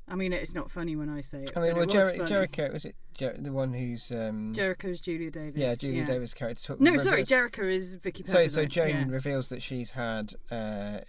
[0.10, 1.54] I mean, it's not funny when I say it.
[1.56, 2.30] I mean, well, it was Jer- funny.
[2.30, 5.56] Jericho was it Jer- the one who's um, Jericho's Julia Davis.
[5.60, 6.64] yeah, Julia Davis' character.
[6.68, 8.52] Talk, No, sorry, reveals- Jericho is Vicky So, Pepperdine.
[8.52, 9.06] so Joan yeah.
[9.08, 10.34] reveals that she's had.
[10.52, 11.00] Uh,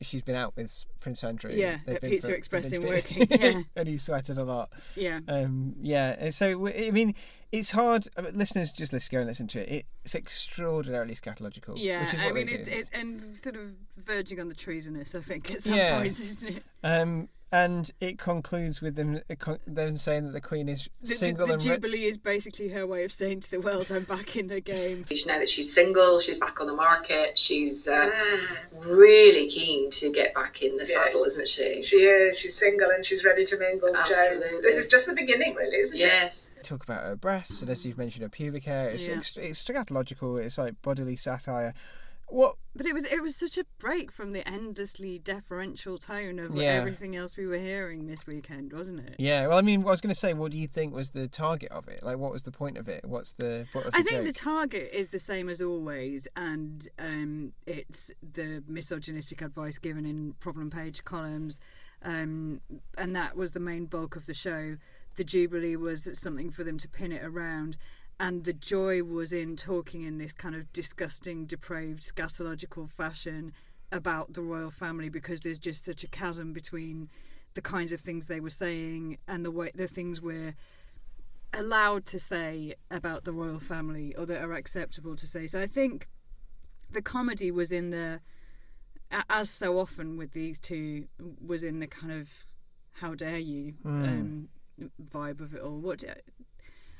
[0.00, 1.50] she's been out with Prince Andrew.
[1.52, 3.60] Yeah, at Pizza for- Express in working, yeah.
[3.76, 4.70] and he sweated a lot.
[4.94, 5.20] yeah.
[5.28, 7.14] Um, yeah, and so I mean,
[7.52, 8.08] it's hard.
[8.16, 9.84] I mean, listeners, just let's go and listen to it.
[10.04, 11.74] It's extraordinarily scatological.
[11.76, 15.14] Yeah, which is I mean, it, it and sort of verging on the treasonous.
[15.14, 15.98] I think at some Yeah.
[15.98, 16.62] points, isn't it?
[16.82, 19.20] Um, and it concludes with them
[19.66, 22.68] them saying that the Queen is The, the, single the and re- Jubilee is basically
[22.70, 25.72] her way of saying to the world, "I'm back in the game." Now that she's
[25.72, 27.38] single, she's back on the market.
[27.38, 28.10] She's uh,
[28.78, 30.92] really keen to get back in the Yes.
[30.92, 31.82] saddle, isn't she?
[31.82, 32.38] She is.
[32.38, 33.90] She's single and she's ready to mingle.
[33.92, 34.00] Joan.
[34.00, 34.60] Absolutely.
[34.62, 36.00] This is just the beginning, really, isn't it?
[36.00, 36.54] Yes.
[36.62, 38.90] talk about her breasts, and as you've mentioned, her pubic hair.
[38.90, 39.14] It's Yeah.
[39.16, 40.40] ext- it's scatological.
[40.40, 41.74] It's like bodily satire.
[42.28, 42.56] What?
[42.74, 46.72] But it was it was such a break from the endlessly deferential tone of Yeah.
[46.72, 49.14] everything else we were hearing this weekend, wasn't it?
[49.18, 49.46] Yeah.
[49.46, 51.70] Well, I mean, I was going to say, what do you think was the target
[51.70, 52.02] of it?
[52.02, 53.04] Like, what was the point of it?
[53.04, 53.66] What's the?
[53.72, 58.12] What was the I think the target is the same as always, and um, it's
[58.20, 61.60] the misogynistic advice given in problem page columns,
[62.02, 62.60] um,
[62.98, 64.76] and that was the main bulk of the show.
[65.14, 67.78] The Jubilee was something for them to pin it around,
[68.18, 73.52] and the joy was in talking in this kind of disgusting, depraved, scatological fashion
[73.92, 77.08] about the royal family because there's just such a chasm between
[77.54, 80.54] the kinds of things they were saying and the way the things we're
[81.54, 85.46] allowed to say about the royal family or that are acceptable to say.
[85.46, 86.08] So I think
[86.90, 88.20] the comedy was in the,
[89.30, 91.06] as so often with these two,
[91.44, 92.28] was in the kind of
[93.00, 94.48] "how dare you" um,
[95.02, 95.78] vibe of it all.
[95.78, 96.04] What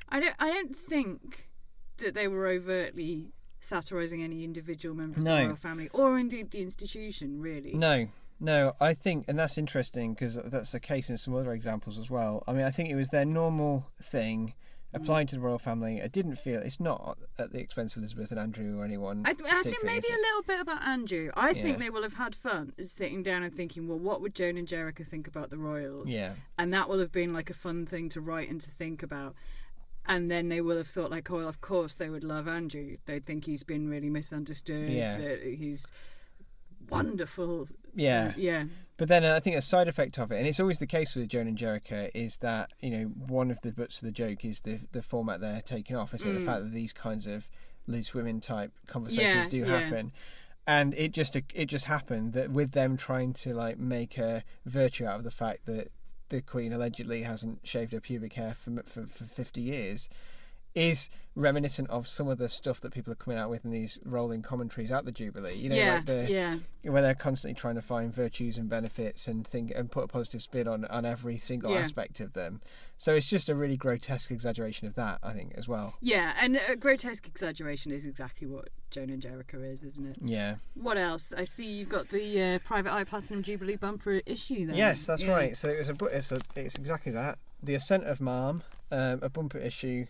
[0.09, 1.49] I don't, I don't think
[1.97, 5.35] that they were overtly satirising any individual member of No.
[5.37, 7.41] the royal family or indeed the institution.
[7.41, 8.07] Really, No,
[8.39, 8.75] no.
[8.79, 12.43] I think, and that's interesting because that's the case in some other examples as well.
[12.47, 14.53] I mean, I think it was their normal thing
[14.93, 15.01] Mm.
[15.01, 16.01] applying to the royal family.
[16.01, 19.23] I didn't feel it's not at the expense of Elizabeth and Andrew or anyone.
[19.25, 21.29] I, th- I think maybe a little bit about Andrew.
[21.35, 24.55] I think they will have had fun sitting down and thinking, well, what would Joan
[24.55, 26.09] and Jericho think about the Royals?
[26.09, 29.03] Yeah, And that will have been like a fun thing to write and to think
[29.03, 29.35] about.
[30.09, 32.95] And then they will have thought, like, oh, well, of course they would love Andrew.
[33.05, 34.89] They'd think he's been really misunderstood.
[34.89, 35.17] Yeah.
[35.17, 35.91] That he's
[36.89, 37.67] wonderful.
[37.95, 38.33] yeah.
[38.37, 38.65] Yeah.
[38.97, 41.15] But then uh, I think a side effect of it, and it's always the case
[41.15, 44.43] with Joan and Jericho, is that you know one of the butts of the joke
[44.43, 46.13] is the the format they're taking off.
[46.15, 47.47] Is the fact that these kinds of
[47.85, 49.35] loose women type conversations Mm.
[49.43, 49.79] Yeah, do yeah.
[49.79, 50.11] happen.
[50.65, 55.05] And it just it just happened that with them trying to like make a virtue
[55.05, 55.91] out of the fact that
[56.29, 60.09] the Queen allegedly hasn't shaved her pubic hair for for, for fifty years,
[60.77, 63.99] is reminiscent of some of the stuff that people are coming out with in these
[64.03, 65.53] rolling commentaries at the Jubilee.
[65.53, 69.27] You know, yeah, like the, yeah, where they're constantly trying to find virtues and benefits
[69.27, 71.79] and think and put a positive spin on on every single Yeah.
[71.81, 72.61] aspect of them.
[72.97, 75.93] So it's just a really grotesque exaggeration of that, I think, as well.
[76.01, 76.33] yeah.
[76.41, 80.17] And uh, grotesque exaggeration is exactly what Joan and Jericho is, isn't it?
[80.23, 80.55] Yeah.
[80.73, 81.31] What else?
[81.37, 84.75] I see you've got the uh, Private Eye Platinum Jubilee bumper issue there.
[84.75, 85.31] Yes, that's Yeah.
[85.31, 85.55] right.
[85.57, 87.37] So it was a it's a, it's exactly that.
[87.61, 90.05] The Ascent of Marm, um, a bumper issue,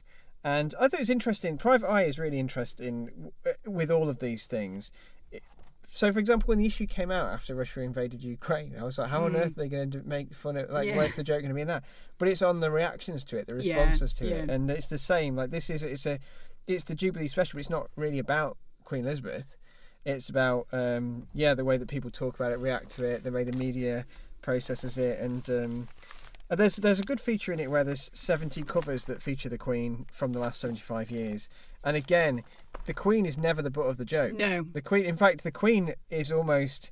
[0.47, 1.57] and I thought it was interesting.
[1.57, 3.31] Private Eye is really interesting
[3.65, 4.91] with all of these things.
[5.89, 9.09] So, for example, when the issue came out after Russia invaded Ukraine, I was like,
[9.09, 9.39] "How on Mm.
[9.39, 10.69] earth are they going to make fun of?
[10.69, 10.95] Like, Yeah.
[10.95, 11.83] where's the joke going to be in that?"
[12.17, 14.97] But it's on the reactions to it, the Yeah, responses to it, and it's the
[14.97, 15.35] same.
[15.35, 16.19] Like, this is it's a
[16.65, 17.57] it's the Jubilee special.
[17.57, 19.57] But it's not really about Queen Elizabeth.
[20.05, 23.31] It's about um, yeah the way that people talk about it, react to it, the
[23.31, 24.05] way the media
[24.41, 26.16] processes it, and um, uh,
[26.49, 29.57] Uh, there's there's a good feature in it where there's 70 covers that feature the
[29.57, 31.49] Queen from the last 75 years,
[31.83, 32.43] and again,
[32.85, 34.33] the Queen is never the butt of the joke.
[34.33, 34.65] No.
[34.71, 36.91] The Queen, in fact, the Queen is almost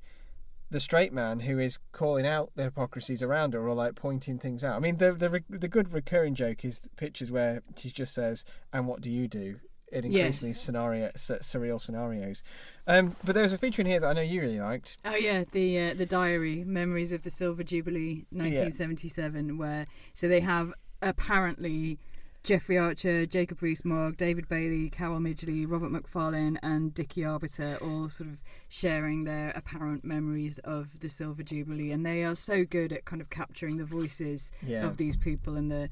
[0.72, 4.64] the straight man who is calling out the hypocrisies around her or like pointing things
[4.64, 4.76] out.
[4.76, 8.88] I mean, the the the good recurring joke is pictures where she just says, "And
[8.88, 9.60] what do you do?"
[9.96, 10.62] In increasingly Yes.
[10.62, 12.44] scenario surreal scenarios.
[12.88, 14.98] Um, but there was a feature in here that I know you really liked.
[15.06, 20.42] Oh yeah, the uh, the diary, memories of the Silver Jubilee, 1977, where so they
[20.42, 21.98] have apparently
[22.44, 28.30] Jeffrey Archer, Jacob Rees-Mogg, David Bailey, Carol Midgley, Robert McFarlane, and Dickie Arbiter all sort
[28.30, 33.04] of sharing their apparent memories of the Silver Jubilee, and they are so good at
[33.06, 34.86] kind of capturing the voices Yeah.
[34.86, 35.56] of these people.
[35.56, 35.90] And the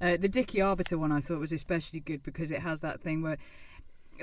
[0.00, 3.22] uh, the Dickie Arbiter one I thought was especially good because it has that thing
[3.22, 3.38] where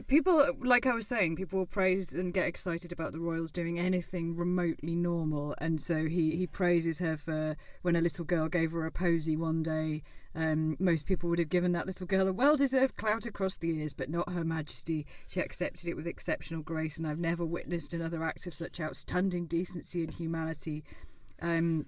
[0.07, 3.79] people like i was saying people will praise and get excited about the royals doing
[3.79, 5.55] anything remotely normal.
[5.59, 9.35] And so he, he praises her for when a little girl gave her a posy
[9.35, 10.03] one day
[10.35, 13.93] um, most people would have given that little girl a well-deserved clout across the ears
[13.93, 15.05] but not her majesty.
[15.27, 19.45] She accepted it with exceptional grace and i've never witnessed another act of such outstanding
[19.45, 20.83] decency and humanity.
[21.41, 21.85] Um,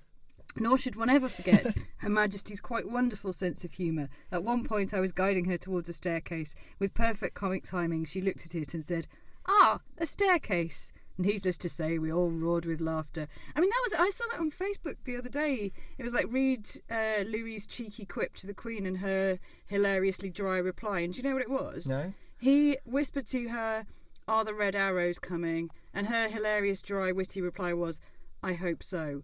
[0.57, 4.09] nor should one ever forget Her Majesty's quite wonderful sense of humour.
[4.31, 6.55] At one point, I was guiding her towards a staircase.
[6.79, 9.07] With perfect comic timing, she looked at it and said,
[9.47, 10.91] Ah, a staircase.
[11.17, 13.27] Needless to say, we all roared with laughter.
[13.55, 15.71] I mean, that was I saw that on Facebook the other day.
[15.97, 20.57] It was like read uh, Louis's cheeky quip to the Queen and her hilariously dry
[20.57, 20.99] reply.
[20.99, 21.87] And do you know what it was?
[21.87, 22.13] No.
[22.37, 23.85] He whispered to her,
[24.27, 25.69] Are the red arrows coming?
[25.93, 28.01] And her hilarious, dry, witty reply was,
[28.43, 29.23] I hope so.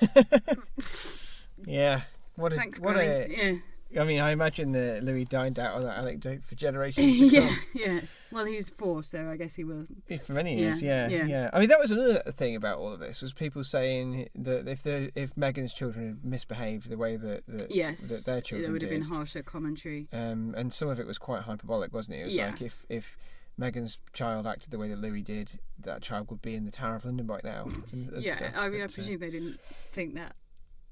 [1.66, 2.02] Yeah.
[2.36, 3.26] What a Thanks, what a.
[3.90, 4.00] Yeah.
[4.02, 8.00] I mean, I imagine that Louis dined out on that anecdote for generations yeah, yeah.
[8.32, 9.84] Well, he's four, so I guess he will.
[10.24, 11.24] For many Yeah, years, yeah, yeah.
[11.24, 14.68] yeah, I mean, that was another thing about all of this was people saying that
[14.68, 18.64] if the if Meghan's children had misbehaved the way that that, Yes, that their children
[18.64, 20.08] there would have did, been harsher commentary.
[20.12, 22.20] um, and some of it was quite hyperbolic, wasn't it?
[22.22, 22.46] It was Yeah.
[22.50, 23.16] like if if
[23.60, 26.96] Meghan's child acted the way that Louis did, that child would be in the Tower
[26.96, 27.66] of London by now.
[28.18, 28.52] yeah.
[28.56, 30.36] I mean, I presume they didn't think that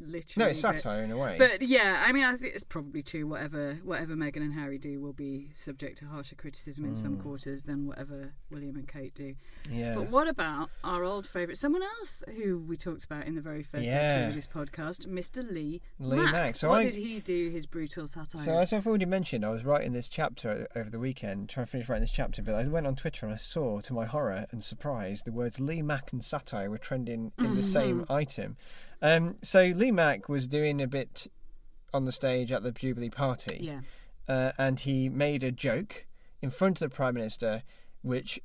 [0.00, 0.44] literally.
[0.46, 1.36] no, it's but- satire in a way.
[1.38, 3.26] But yeah, I mean, I think it's probably true.
[3.26, 7.62] Whatever, whatever Meghan and Harry do will be subject to harsher criticism in some quarters
[7.64, 9.34] than whatever William and Kate do.
[9.64, 9.78] Mm.
[9.78, 13.40] yeah, But what about our old favourite, someone else who we talked about in the
[13.40, 13.98] very first Yeah.
[13.98, 15.48] episode of this podcast, Mr.
[15.48, 16.32] Lee, Lee Mack.
[16.32, 16.56] Mack.
[16.56, 17.50] So what I- did he do?
[17.50, 18.42] His brutal satire.
[18.42, 21.70] So as I've already mentioned, I was writing this chapter over the weekend, trying to
[21.70, 24.46] finish writing this chapter, but I went on Twitter and I saw, to my horror
[24.50, 28.56] and surprise, the words Lee Mack and satire were trending in the same item.
[29.04, 31.26] Um, so Lee Mack was doing a bit
[31.92, 33.80] on the stage at the Jubilee party, yeah.
[34.26, 36.06] uh, and he made a joke
[36.40, 37.62] in front of the Prime Minister,
[38.00, 38.40] which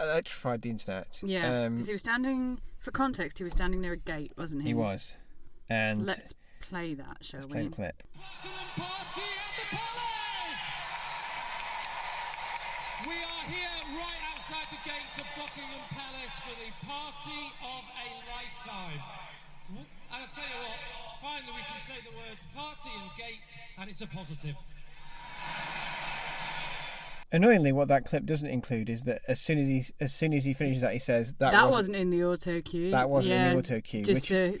[0.00, 1.20] electrified the internet.
[1.22, 2.60] Yeah, um, because he was standing.
[2.80, 4.68] For context, he was standing near a gate, wasn't he?
[4.68, 5.16] he was,
[5.70, 7.68] and Let's play that, shall play we?
[7.68, 8.02] the clip.
[8.16, 10.64] Party at the Palace!
[13.06, 18.08] We are here right outside the gates of Buckingham Palace for the party of a
[18.26, 19.17] lifetime.
[20.38, 20.78] Tell you what,
[21.20, 24.54] finally we can say the words party and gate, and it's a positive.
[27.30, 30.44] Annoyingly, what that clip doesn't include is that as soon as he as soon as
[30.44, 32.90] he finishes that, he says that, That, wasn't wasn't in the auto cue.
[32.90, 34.60] That wasn't in the auto cue, Just which-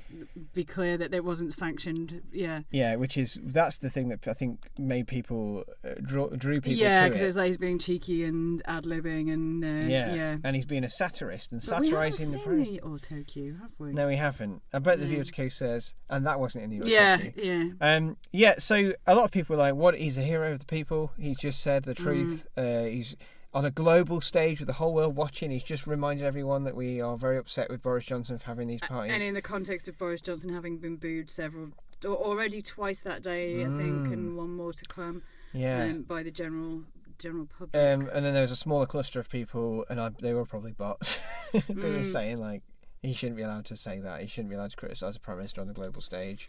[0.52, 2.22] be clear that it wasn't sanctioned.
[2.32, 2.60] Yeah.
[2.70, 6.72] Yeah, which is that's the thing that I think made people uh, draw, drew people
[6.72, 7.24] yeah, because it.
[7.24, 10.14] it was like he's being cheeky and ad libbing and uh, yeah.
[10.14, 10.36] yeah.
[10.44, 12.68] and he's being a satirist and But satirising the seen press.
[12.68, 13.92] the auto cue, have we?
[13.92, 14.62] No, we haven't.
[14.72, 15.20] I bet the No.
[15.20, 17.32] auto cue says, and that wasn't in the auto Yeah, cue.
[17.36, 17.64] yeah.
[17.80, 19.94] Um, yeah, so a lot of people are like, what?
[19.96, 21.12] He's a hero of the people.
[21.18, 22.46] He's just said the truth.
[22.56, 22.57] Mm.
[22.58, 23.14] Uh, he's
[23.54, 25.50] on a global stage with the whole world watching.
[25.50, 28.80] He's just reminded everyone that we are very upset with Boris Johnson for having these
[28.80, 29.12] parties.
[29.12, 31.70] And in the context of Boris Johnson having been booed several,
[32.04, 35.84] already twice that day, I think, and one more to come Yeah.
[35.84, 36.82] um, by the general
[37.18, 37.74] general public.
[37.74, 40.70] Um, and then there was a smaller cluster of people, and I, they were probably
[40.72, 41.18] bots.
[41.52, 42.04] they were Mm.
[42.04, 42.62] saying like
[43.02, 44.20] he shouldn't be allowed to say that.
[44.20, 46.48] He shouldn't be allowed to criticise the prime minister on the global stage.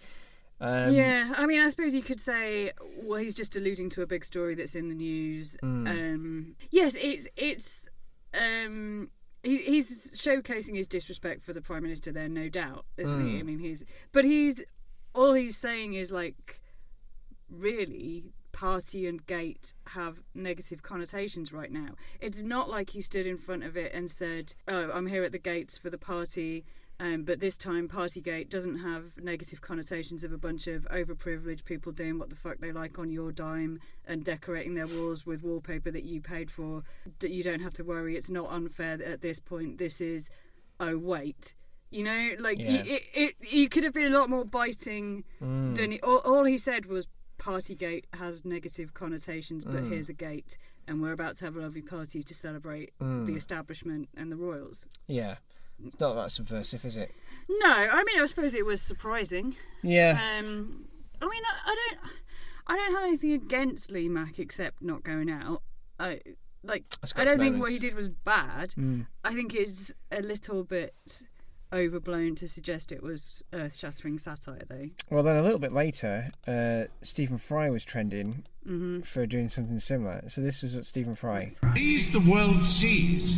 [0.62, 4.08] Um, yeah, I mean, I suppose you could say, well, he's just alluding to a
[4.08, 5.58] big story that's in the news.
[5.64, 5.88] Mm.
[5.88, 7.88] Um, yes, it's it's
[8.34, 9.10] um,
[9.44, 13.38] he, he's showcasing his disrespect for the prime minister there, no doubt, isn't he?
[13.38, 13.40] Mm.
[13.40, 14.64] I mean, he's but he's
[15.16, 16.60] all he's saying is like,
[17.50, 21.90] really, party and gate have negative connotations right now.
[22.20, 25.32] It's not like he stood in front of it and said, "Oh, I'm here at
[25.32, 26.66] the gates for the party."
[27.02, 31.94] Um, but this time, Partygate doesn't have negative connotations of a bunch of overprivileged people
[31.94, 35.92] doing what the fuck they like on your dime and decorating their walls with wallpaper
[35.92, 36.84] that you paid for.
[37.24, 38.18] You don't have to worry.
[38.18, 39.78] It's not unfair at this point.
[39.78, 40.30] This is,
[40.82, 41.56] oh wait,
[41.90, 42.84] you know, like y- Yeah.
[42.96, 45.76] it, it, you could have been a lot more biting Mm.
[45.76, 49.92] than he, all, all he said was Partygate has negative connotations, but Mm.
[49.92, 50.58] here's a gate,
[50.90, 53.26] and we're about to have a lovely party to celebrate Mm.
[53.26, 54.90] the establishment and the royals.
[55.08, 55.38] Yeah.
[55.86, 57.12] It's not that subversive, is it?
[57.50, 59.56] No, I mean, I suppose it was surprising.
[59.82, 60.20] Yeah.
[60.38, 60.86] Um,
[61.22, 62.12] I mean, I, I don't,
[62.68, 65.64] I don't have anything against Lee Mack except not going out.
[66.00, 66.20] I
[66.64, 66.84] like,
[67.16, 68.72] I don't think what he did was bad.
[68.78, 69.08] Mm.
[69.24, 70.94] I think it's a little bit
[71.72, 74.90] overblown to suggest it was earth-shattering satire, though.
[75.10, 79.02] Well, then a little bit later, uh, Stephen Fry was trending Mm-hmm.
[79.02, 80.22] for doing something similar.
[80.28, 81.48] So this was what Stephen Fry.
[81.74, 83.38] These the world sees,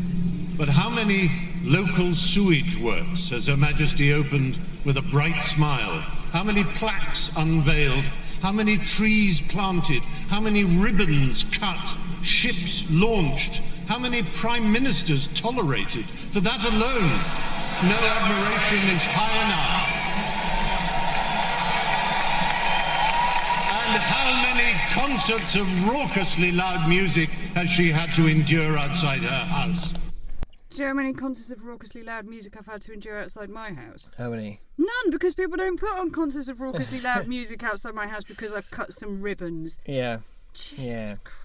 [0.58, 1.32] but how many
[1.64, 6.00] local sewage works has Her Majesty opened with a bright smile?
[6.34, 8.04] How many plaques unveiled?
[8.42, 10.02] How many trees planted?
[10.28, 11.96] How many ribbons cut?
[12.24, 13.62] Ships launched?
[13.88, 16.06] How many prime ministers tolerated?
[16.32, 17.22] For that alone,
[17.84, 19.88] no admiration is high enough.
[23.74, 29.46] And how many concerts of raucously loud music has she had to endure outside her
[29.46, 29.94] house?
[30.70, 33.50] Do you know how many concerts of raucously loud music I've had to endure outside
[33.50, 34.14] my house?
[34.18, 34.62] How many?
[34.78, 38.54] None, because people don't put on concerts of raucously loud music outside my house because
[38.54, 39.78] I've cut some ribbons.
[39.86, 40.20] Yeah.
[40.54, 41.16] Jesus Yeah.
[41.24, 41.38] Christ.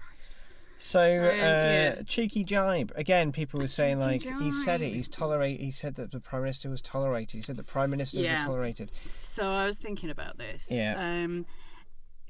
[0.77, 2.01] So uh, yeah.
[2.05, 3.31] cheeky jibe again.
[3.31, 4.93] People were saying like cheeky he said it.
[4.93, 5.59] He's tolerate.
[5.59, 7.35] He said that the prime minister was tolerated.
[7.35, 8.41] He said that prime ministers Yeah.
[8.41, 8.91] were tolerated.
[9.11, 10.69] So I was thinking about this.
[10.71, 10.95] Yeah.
[10.97, 11.45] Um,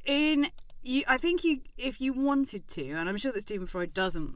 [0.05, 0.47] in
[0.83, 4.35] you, I think you, if you wanted to, and I'm sure that Stephen Fry doesn't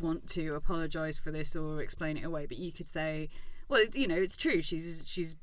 [0.00, 3.28] want to apologise for this or explain it away, but you could say,
[3.68, 4.60] well, you know, it's true.
[4.62, 5.36] She's she's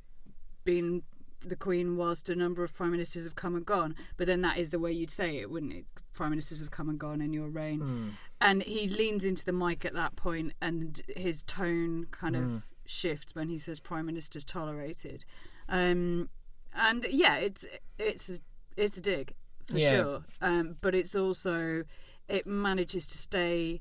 [0.65, 1.03] been
[1.45, 4.57] the Queen whilst a number of prime ministers have come and gone, but then that
[4.57, 5.85] is the way you'd say it, wouldn't it?
[6.19, 8.17] Prime ministers have come and gone in your reign.
[8.41, 13.33] And he leans into the mic at that point, and his tone kind of shifts
[13.33, 15.23] when he says prime ministers tolerated.
[15.69, 16.27] Um,
[16.73, 17.65] and yeah, it's
[17.97, 18.41] it's
[18.75, 19.33] it's a dig
[19.65, 19.89] for Yeah.
[19.91, 20.25] sure.
[20.41, 21.85] Um, but it's also
[22.27, 23.79] it manages to stay.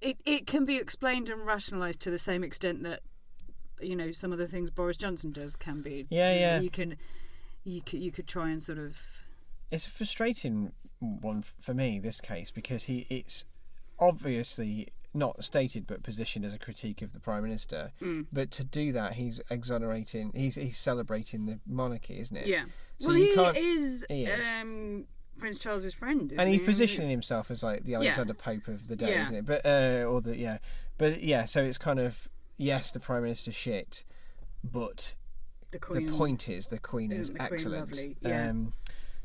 [0.00, 3.00] It it can be explained and rationalised to the same extent that
[3.80, 6.06] you know some of the things Boris Johnson does can be.
[6.10, 6.60] Yeah, yeah.
[6.60, 6.96] You can
[7.64, 9.00] you could you could try and sort of
[9.70, 13.44] It's a frustrating one for me this case because he it's
[13.98, 17.92] obviously not stated but positioned as a critique of the prime minister.
[18.02, 18.26] Mm.
[18.32, 20.32] But to do that, he's exonerating.
[20.34, 22.46] He's he's celebrating the monarchy, isn't it?
[22.46, 22.64] yeah.
[22.98, 23.24] So well, he
[23.60, 24.44] is, he is.
[24.60, 25.04] Um,
[25.38, 26.64] Prince Charles's friend, isn't and he's he?
[26.66, 29.22] positioning himself as like the Alexander Pope of the day, Yeah.
[29.24, 29.46] isn't it?
[29.46, 30.58] But uh, or the yeah,
[30.96, 31.44] but yeah.
[31.44, 34.04] So it's kind of yes, the prime minister shit,
[34.62, 35.14] but
[35.72, 36.06] the Queen.
[36.06, 37.80] the point is the Queen is the Queen excellent.
[37.80, 38.16] lovely?
[38.20, 38.50] Yeah.
[38.50, 38.74] Um,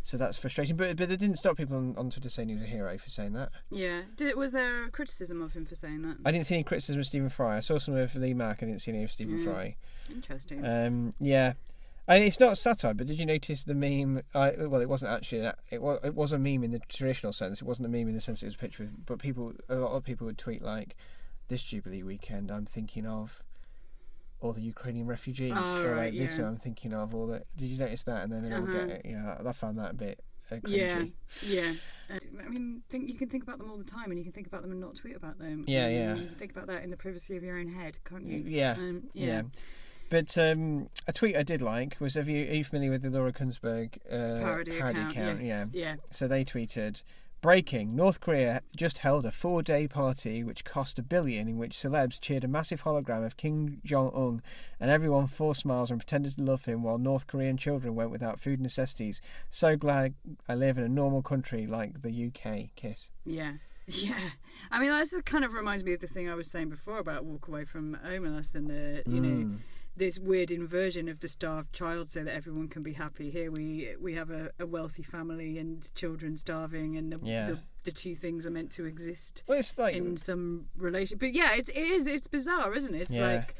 [0.04, 2.64] so that's frustrating, but but it didn't stop people on, on Twitter saying he was
[2.64, 3.50] a hero for saying that.
[3.70, 4.02] Yeah.
[4.16, 6.18] Did, was there a criticism of him for saying that?
[6.26, 7.58] I didn't see any criticism of Stephen Fry.
[7.58, 8.64] I saw some of Lee Mack.
[8.64, 9.43] I didn't see any of Stephen Mm.
[9.43, 9.76] Fry.
[10.10, 10.66] Interesting.
[10.66, 11.54] Um, yeah,
[12.08, 12.93] and it's not satire.
[12.95, 14.24] But did you notice the meme?
[14.34, 15.41] I, well, it wasn't actually.
[15.41, 16.00] a- It was.
[16.04, 17.62] It was a meme in the traditional sense.
[17.62, 18.89] It wasn't a meme in the sense it was a picture.
[19.06, 20.95] But people, a lot of people would tweet like,
[21.50, 23.43] "This Jubilee weekend, I'm thinking of."
[24.42, 26.48] All the Ukrainian refugees, Oh, or right, like this, yeah.
[26.48, 27.44] I'm thinking of all the.
[27.58, 28.24] Did you notice that?
[28.24, 28.86] And then everyone Uh-huh.
[28.88, 29.02] get it.
[29.06, 30.20] Yeah, I found that a bit
[30.52, 31.04] uh, yeah.
[31.46, 31.74] Yeah.
[32.10, 34.32] Uh, I mean, think you can think about them all the time, and you can
[34.34, 35.64] think about them and not tweet about them.
[35.68, 36.16] Yeah, Um, yeah.
[36.16, 38.44] You can think about that in the privacy of your own head, can't you?
[38.48, 39.26] Yeah, Um, yeah.
[39.26, 39.42] yeah.
[40.10, 43.12] But um, a tweet I did like was: Have you are you familiar with the
[43.12, 45.16] Laura Kuenssberg uh, Parody, account.
[45.16, 45.44] yes.
[45.44, 45.66] Yeah.
[45.72, 45.96] Yeah.
[46.10, 47.04] So they tweeted,
[47.42, 52.20] "Breaking: North Korea just held a four-day party which cost a billion, in which celebs
[52.20, 54.42] cheered a massive hologram of Kim Jong Un,
[54.80, 58.40] and everyone forced smiles and pretended to love him, while North Korean children went without
[58.40, 59.22] food necessities.
[59.50, 60.16] So glad
[60.48, 62.70] I live in a normal country like the UK.
[62.76, 63.10] Kiss.
[63.26, 63.54] Yeah.
[63.92, 64.20] Yeah,
[64.70, 67.00] I mean that's the kind of reminds me of the thing I was saying before
[67.00, 69.60] about walk away from Omelas and the you know Mm.
[70.00, 73.30] This weird inversion of the starved child so that everyone can be happy.
[73.30, 77.45] Here we we have a, a wealthy family and children starving, and the, Yeah.
[77.45, 81.18] the the two things are meant to exist Well, like in some relation.
[81.18, 83.02] But yeah, it's, it is it's bizarre, isn't it?
[83.02, 83.28] It's Yeah.
[83.34, 83.56] like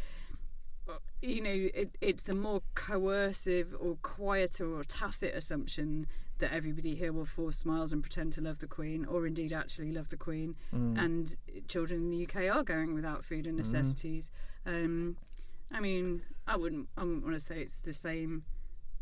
[0.90, 6.08] uh, you know, it, it's a more coercive or quieter or tacit assumption
[6.40, 9.92] that everybody here will force smiles and pretend to love the Queen, or indeed actually
[9.92, 10.56] love the Queen.
[10.74, 10.98] Mm.
[10.98, 11.36] And
[11.68, 14.32] children in the UK are going without food and necessities.
[14.66, 15.18] Um,
[15.72, 18.44] I mean, I wouldn't, I wouldn't want to say it's the same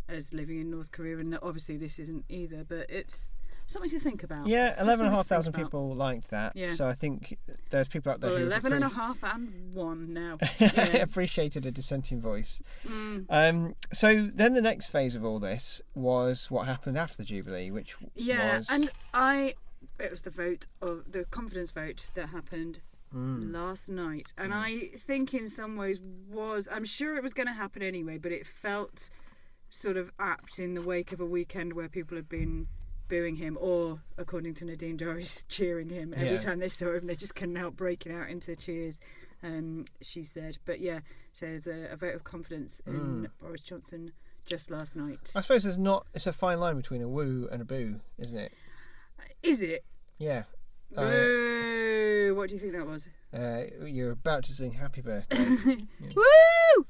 [0.10, 2.64] as living in North Korea, and obviously this isn't either.
[2.68, 3.30] But it's
[3.66, 4.48] something to think about.
[4.48, 6.56] yeah, It's eleven and a half thousand people liked that.
[6.56, 6.70] Yeah.
[6.70, 7.38] So I think
[7.70, 10.38] there's people out there Well, who 11 and a half and one now.
[10.60, 10.70] Yeah.
[10.98, 12.62] appreciated a dissenting voice.
[12.88, 13.26] Mm.
[13.30, 17.72] Um, so then the next phase of all this was what happened after the Jubilee,
[17.72, 19.56] which Yeah, was and I,
[20.00, 22.80] it was the vote of the confidence vote that happened
[23.16, 23.54] Mm.
[23.54, 26.00] last night, and I think in some ways
[26.30, 29.10] was I'm sure it was going to happen anyway, but it felt
[29.70, 32.68] sort of apt in the wake of a weekend where people had been
[33.08, 36.38] booing him, or according to Nadine Dorries, cheering him every Yeah.
[36.38, 37.08] time they saw him.
[37.08, 39.00] They just couldn't help breaking out into cheers.
[39.42, 41.00] Um, she said, but yeah,
[41.32, 42.94] so there's a, a vote of confidence Mm.
[42.96, 44.12] in Boris Johnson
[44.46, 45.32] just last night.
[45.36, 46.06] I suppose there's not.
[46.14, 48.52] It's a fine line between a woo and a boo, isn't it?
[49.44, 49.86] Is it?
[50.18, 50.44] Yeah.
[50.96, 53.08] Uh, What do you think that was?
[53.34, 55.46] uh, you're about to sing "Happy Birthday."
[56.16, 56.86] Woo!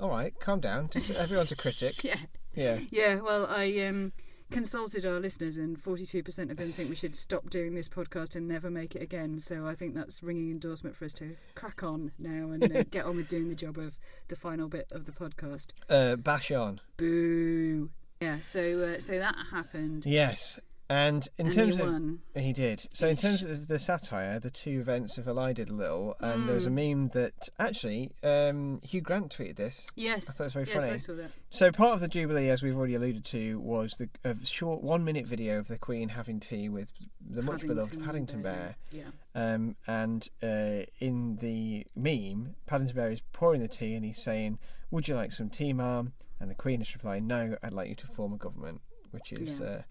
[0.00, 0.88] All right, calm down.
[0.90, 2.04] Just, everyone's a critic.
[2.04, 2.18] Yeah,
[2.54, 2.78] Yeah.
[2.90, 3.16] yeah.
[3.16, 4.12] Well, I um,
[4.50, 8.36] consulted our listeners, and forty-two percent of them think we should stop doing this podcast
[8.36, 9.40] and never make it again.
[9.40, 13.04] So I think that's ringing endorsement for us to crack on now and uh, get
[13.06, 15.68] on with doing the job of the final bit of the podcast.
[15.88, 16.80] Uh, bash on.
[16.96, 17.90] Boo!
[18.20, 18.38] Yeah.
[18.40, 20.06] So uh, so that happened.
[20.06, 20.60] Yes.
[20.90, 22.18] And in and terms he of.
[22.42, 22.88] He did.
[22.94, 26.54] So in terms of the satire, the two events have collided a little, and there
[26.54, 26.74] was a Mm.
[26.96, 29.84] meme that actually um, Hugh Grant tweeted this.
[29.96, 30.28] Yes.
[30.28, 30.94] I thought it was very yes, funny.
[30.94, 31.30] I saw that.
[31.50, 35.26] So part of the Jubilee, as we've already alluded to, was the a short one-minute
[35.26, 38.76] video of the Queen having tea with the much beloved Paddington Bear.
[38.90, 39.04] Yeah.
[39.34, 44.58] Um, and uh, in the meme, Paddington Bear is pouring the tea and he's saying,
[44.90, 47.94] "Would you like some tea, ma'am?" And the Queen is replying, "No, I'd like you
[47.96, 48.80] to form a government,"
[49.10, 49.66] which is Yeah.
[49.66, 49.82] uh,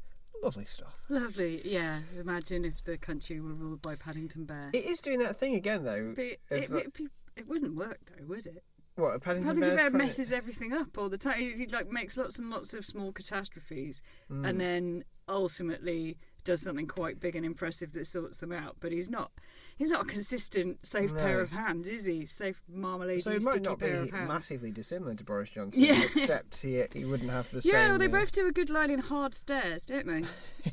[0.44, 1.00] lovely stuff.
[1.10, 1.62] Lovely.
[1.66, 2.00] Yeah.
[2.20, 4.70] Imagine if the country were ruled by Paddington Bear.
[4.74, 6.14] It is doing that thing again, though.
[6.16, 7.02] But it, it, it,
[7.36, 8.64] it wouldn't work though, would it?
[8.96, 11.40] What a Paddington, Paddington Bear's Bear messes everything up all the time.
[11.40, 14.48] He like makes lots and lots of small catastrophes, Mm.
[14.50, 18.78] and then ultimately does something quite big and impressive that sorts them out.
[18.80, 19.32] But he's not.
[19.78, 22.26] He's not a consistent, safe pair of hands, is he?
[22.26, 26.02] Safe marmalade So sticky might not be massively dissimilar to Boris Johnson, Yeah.
[26.04, 27.90] except he he wouldn't have the yeah, same.
[27.90, 30.24] well, they uh, both do a good line in hard stares, don't they?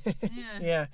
[0.22, 0.58] Yeah.
[0.60, 0.86] yeah,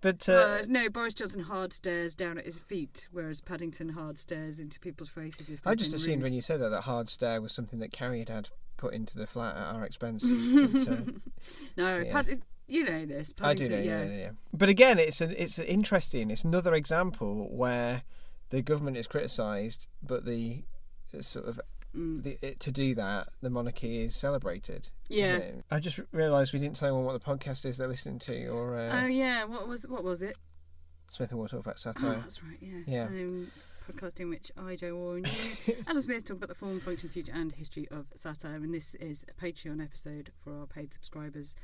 [0.00, 4.16] but uh, Uh, no, Boris Johnson hard stares down at his feet, whereas Paddington hard
[4.16, 5.50] stares into people's faces.
[5.50, 6.24] If I just assumed rude.
[6.24, 8.48] when you said that that hard stare was something that Carrie had
[8.78, 10.22] put into the flat at our expense.
[10.24, 10.96] but, uh,
[11.76, 12.12] No, Yeah.
[12.12, 13.34] Pad- you know this.
[13.40, 14.04] I do know, yeah.
[14.04, 14.30] yeah, yeah.
[14.52, 16.30] But again, it's an, it's an interesting.
[16.30, 18.02] It's another example where
[18.50, 20.64] the government is criticised, but the
[21.16, 21.60] uh, sort of
[21.92, 22.22] Mm.
[22.22, 24.90] the, it, to do that, the monarchy is celebrated.
[25.08, 25.32] Yeah.
[25.32, 28.20] You know, I just realised we didn't tell anyone what the podcast is they're listening
[28.20, 30.36] to, or uh, Oh yeah, what was what was it?
[31.08, 32.20] Smith and Water talk about Oh, satire.
[32.20, 32.58] that's right.
[32.60, 32.78] Yeah.
[32.86, 33.04] Yeah.
[33.06, 33.50] Um,
[33.90, 35.24] podcast in which I, Joe Warren,
[35.66, 38.94] you, Adam Smith, talk about the form, function, future, and history of satire, and this
[38.94, 41.56] is a Patreon episode for our paid subscribers,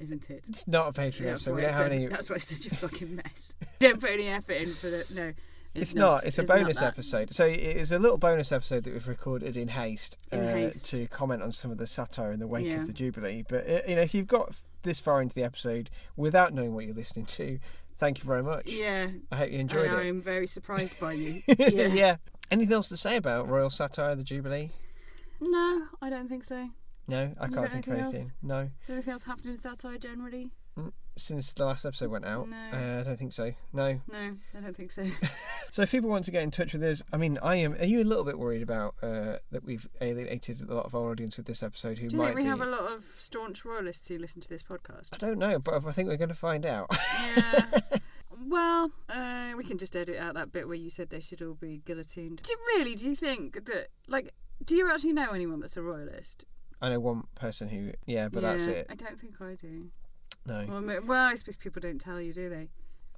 [0.00, 0.44] isn't it?
[0.48, 1.50] It's not a Patreon Yeah, episode.
[1.52, 2.06] why We don't have any.
[2.08, 3.54] That's why it's such a fucking mess.
[3.80, 5.28] don't put any effort in for the no.
[5.74, 6.24] It's, not.
[6.24, 7.32] It's a not bonus episode.
[7.32, 10.90] So it is a little bonus episode that we've recorded in haste, In uh, haste.
[10.94, 12.80] to comment on some of the satire in the wake Yeah.
[12.80, 13.44] of the Jubilee.
[13.48, 16.86] But uh, you know, if you've got this far into the episode without knowing what
[16.86, 17.58] you're listening to,
[17.96, 18.66] thank you very much.
[18.66, 19.08] Yeah.
[19.30, 20.08] I hope you enjoyed and it.
[20.08, 21.42] I'm very surprised by you.
[21.46, 21.86] yeah.
[21.86, 22.16] Yeah.
[22.50, 24.70] Anything else to say about royal satire, the Jubilee?
[25.40, 26.70] No, I don't think so.
[27.08, 28.30] No, I can't think of anything else?
[28.42, 30.50] No, Is there anything else happening in satire generally?
[31.16, 32.56] since the last episode went out, No.
[32.72, 33.52] uh, I don't think so.
[33.72, 34.00] No.
[34.12, 35.06] No, I don't think so.
[35.70, 37.74] So if people want to get in touch with us, I mean, I am.
[37.74, 41.10] Are you a little bit worried about uh, that we've alienated a lot of our
[41.10, 41.98] audience with this episode?
[41.98, 42.48] Who Do you might think we be?
[42.48, 45.10] have a lot of staunch royalists who listen to this podcast?
[45.12, 46.88] I don't know, but I think we're going to find out.
[47.36, 47.66] Yeah.
[48.46, 51.54] well, uh, we can just edit out that bit where you said they should all
[51.54, 52.40] be guillotined.
[52.42, 52.94] Do you really?
[52.94, 54.32] Do you think that, like,
[54.64, 56.44] do you actually know anyone that's a royalist?
[56.80, 58.86] I know one person who, yeah, but that's it.
[58.88, 59.90] I don't think I do.
[60.46, 62.68] No, Well, well, I suppose people don't tell you, do they?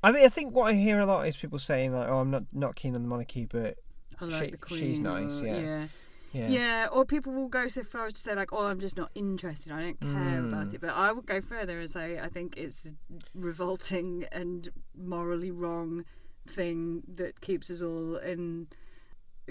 [0.03, 2.31] I mean, I think what I hear a lot is people saying like, "Oh, I'm
[2.31, 3.77] not not keen on the monarchy," but
[4.21, 4.81] I like She- the Queen.
[4.81, 5.59] she's nice, or- yeah.
[5.61, 5.87] yeah.
[6.33, 8.97] yeah, Yeah, or people will go so far as to say like, "Oh, I'm just
[8.97, 9.73] not interested.
[9.73, 10.75] I don't care about Mm.
[10.75, 12.91] it." But I would go further and say I think it's a
[13.35, 16.05] revolting and morally wrong
[16.47, 18.69] thing that keeps us all in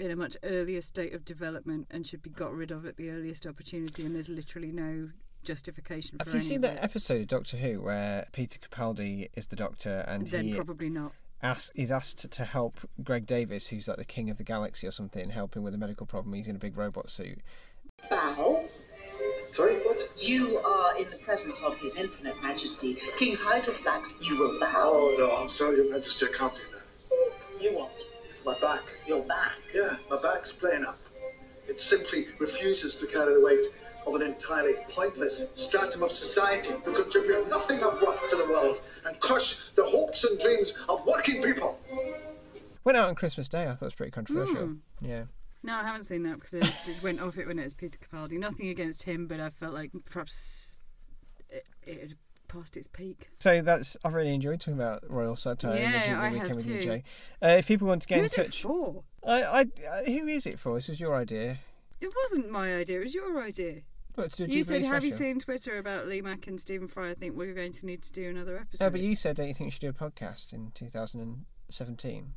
[0.00, 3.10] in a much earlier state of development and should be got rid of at the
[3.10, 4.04] earliest opportunity.
[4.04, 5.10] And there's literally no
[5.44, 6.26] justification for it.
[6.26, 10.04] Have you any seen that episode of Doctor Who where Peter Capaldi is the Doctor
[10.08, 11.12] and Then he probably not.
[11.42, 14.90] ask, is asked to help Greg Davies, who's like the king of the galaxy or
[14.90, 16.34] something, help him with a medical problem.
[16.34, 17.38] He's in a big robot suit.
[18.08, 18.64] Bow.
[19.52, 19.98] Sorry, what?
[20.16, 24.24] You are in the presence of His Infinite Majesty, King Hydroflax.
[24.26, 24.70] You will bow.
[24.76, 27.62] Oh, no, I'm sorry, Your Majesty, I can't do that.
[27.62, 28.02] You won't.
[28.30, 28.84] It's my back.
[29.08, 29.56] Your back.
[29.74, 31.00] Yeah, my back's playing up.
[31.68, 33.66] It simply refuses to carry the weight
[34.06, 38.82] of an entirely pointless stratum of society who contribute nothing of worth to the world
[39.04, 41.80] and crush the hopes and dreams of working people.
[42.84, 43.64] Went out on Christmas Day.
[43.64, 44.66] I thought it was pretty controversial.
[44.66, 44.74] Hmm.
[45.00, 45.24] Yeah.
[45.64, 47.98] No, I haven't seen that because it, it went off it when it was Peter
[47.98, 48.38] Capaldi.
[48.38, 50.78] Nothing against him, but I felt like perhaps
[51.48, 52.14] it, it had
[52.50, 53.30] past its peak.
[53.38, 57.02] So that's I've really enjoyed talking about Royal Satire Yeah, I have with too.
[57.42, 59.02] Uh, if people want to get Who's in it touch, for?
[59.24, 60.74] I, I, uh, who is it for?
[60.74, 61.58] This was your idea.
[62.00, 63.00] It wasn't my idea.
[63.00, 63.82] It was your idea.
[64.14, 67.10] What, You said, "Have you seen Twitter about Lee Mack and Stephen Fry?
[67.10, 69.48] I think we're going to need to do another episode." No, but you said don't
[69.48, 72.32] you think you should do a podcast in 2017?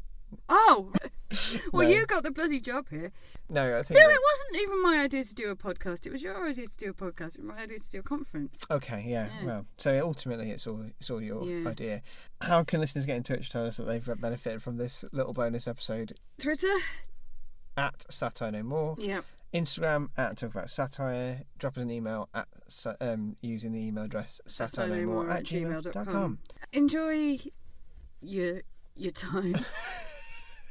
[0.50, 0.92] Oh,
[1.74, 1.94] well, No.
[1.94, 3.12] you got the bloody job here.
[3.50, 4.00] No, I think.
[4.00, 6.06] No, it wasn't even my idea to do a podcast.
[6.06, 7.38] It was your idea to do a podcast.
[7.38, 8.60] It was my idea to do a conference.
[8.72, 9.46] Okay, yeah, Yeah.
[9.46, 11.70] Well, so ultimately, it's all it's all your Yeah.
[11.70, 12.02] idea.
[12.42, 13.48] How can listeners get in touch?
[13.48, 16.74] To tell us that they've benefited from this little bonus episode Twitter?
[17.78, 18.96] at Satire No More.
[19.00, 19.22] Yeah.
[19.54, 21.42] Instagram at Talk About Satire.
[21.60, 25.44] Drop us an email at sa- um, using the email address satire no more at
[25.44, 26.40] gmail.com.
[26.72, 27.38] Enjoy
[28.22, 28.62] your
[28.96, 29.64] your time,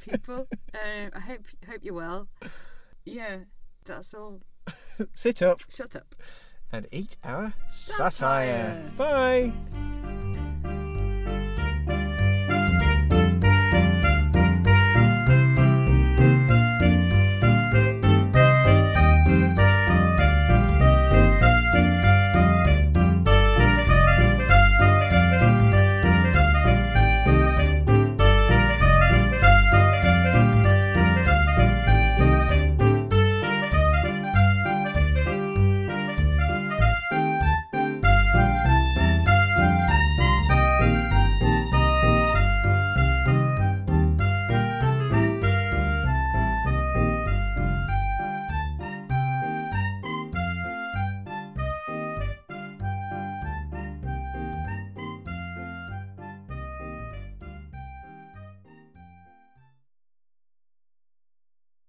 [0.02, 0.46] people.
[0.74, 2.28] Uh, I hope hope you're well.
[3.04, 3.38] Yeah,
[3.84, 4.40] that's all.
[5.14, 6.14] Sit up Shut up.
[6.70, 8.10] and eat our Satire.
[8.10, 8.92] satire.
[8.96, 10.11] Bye.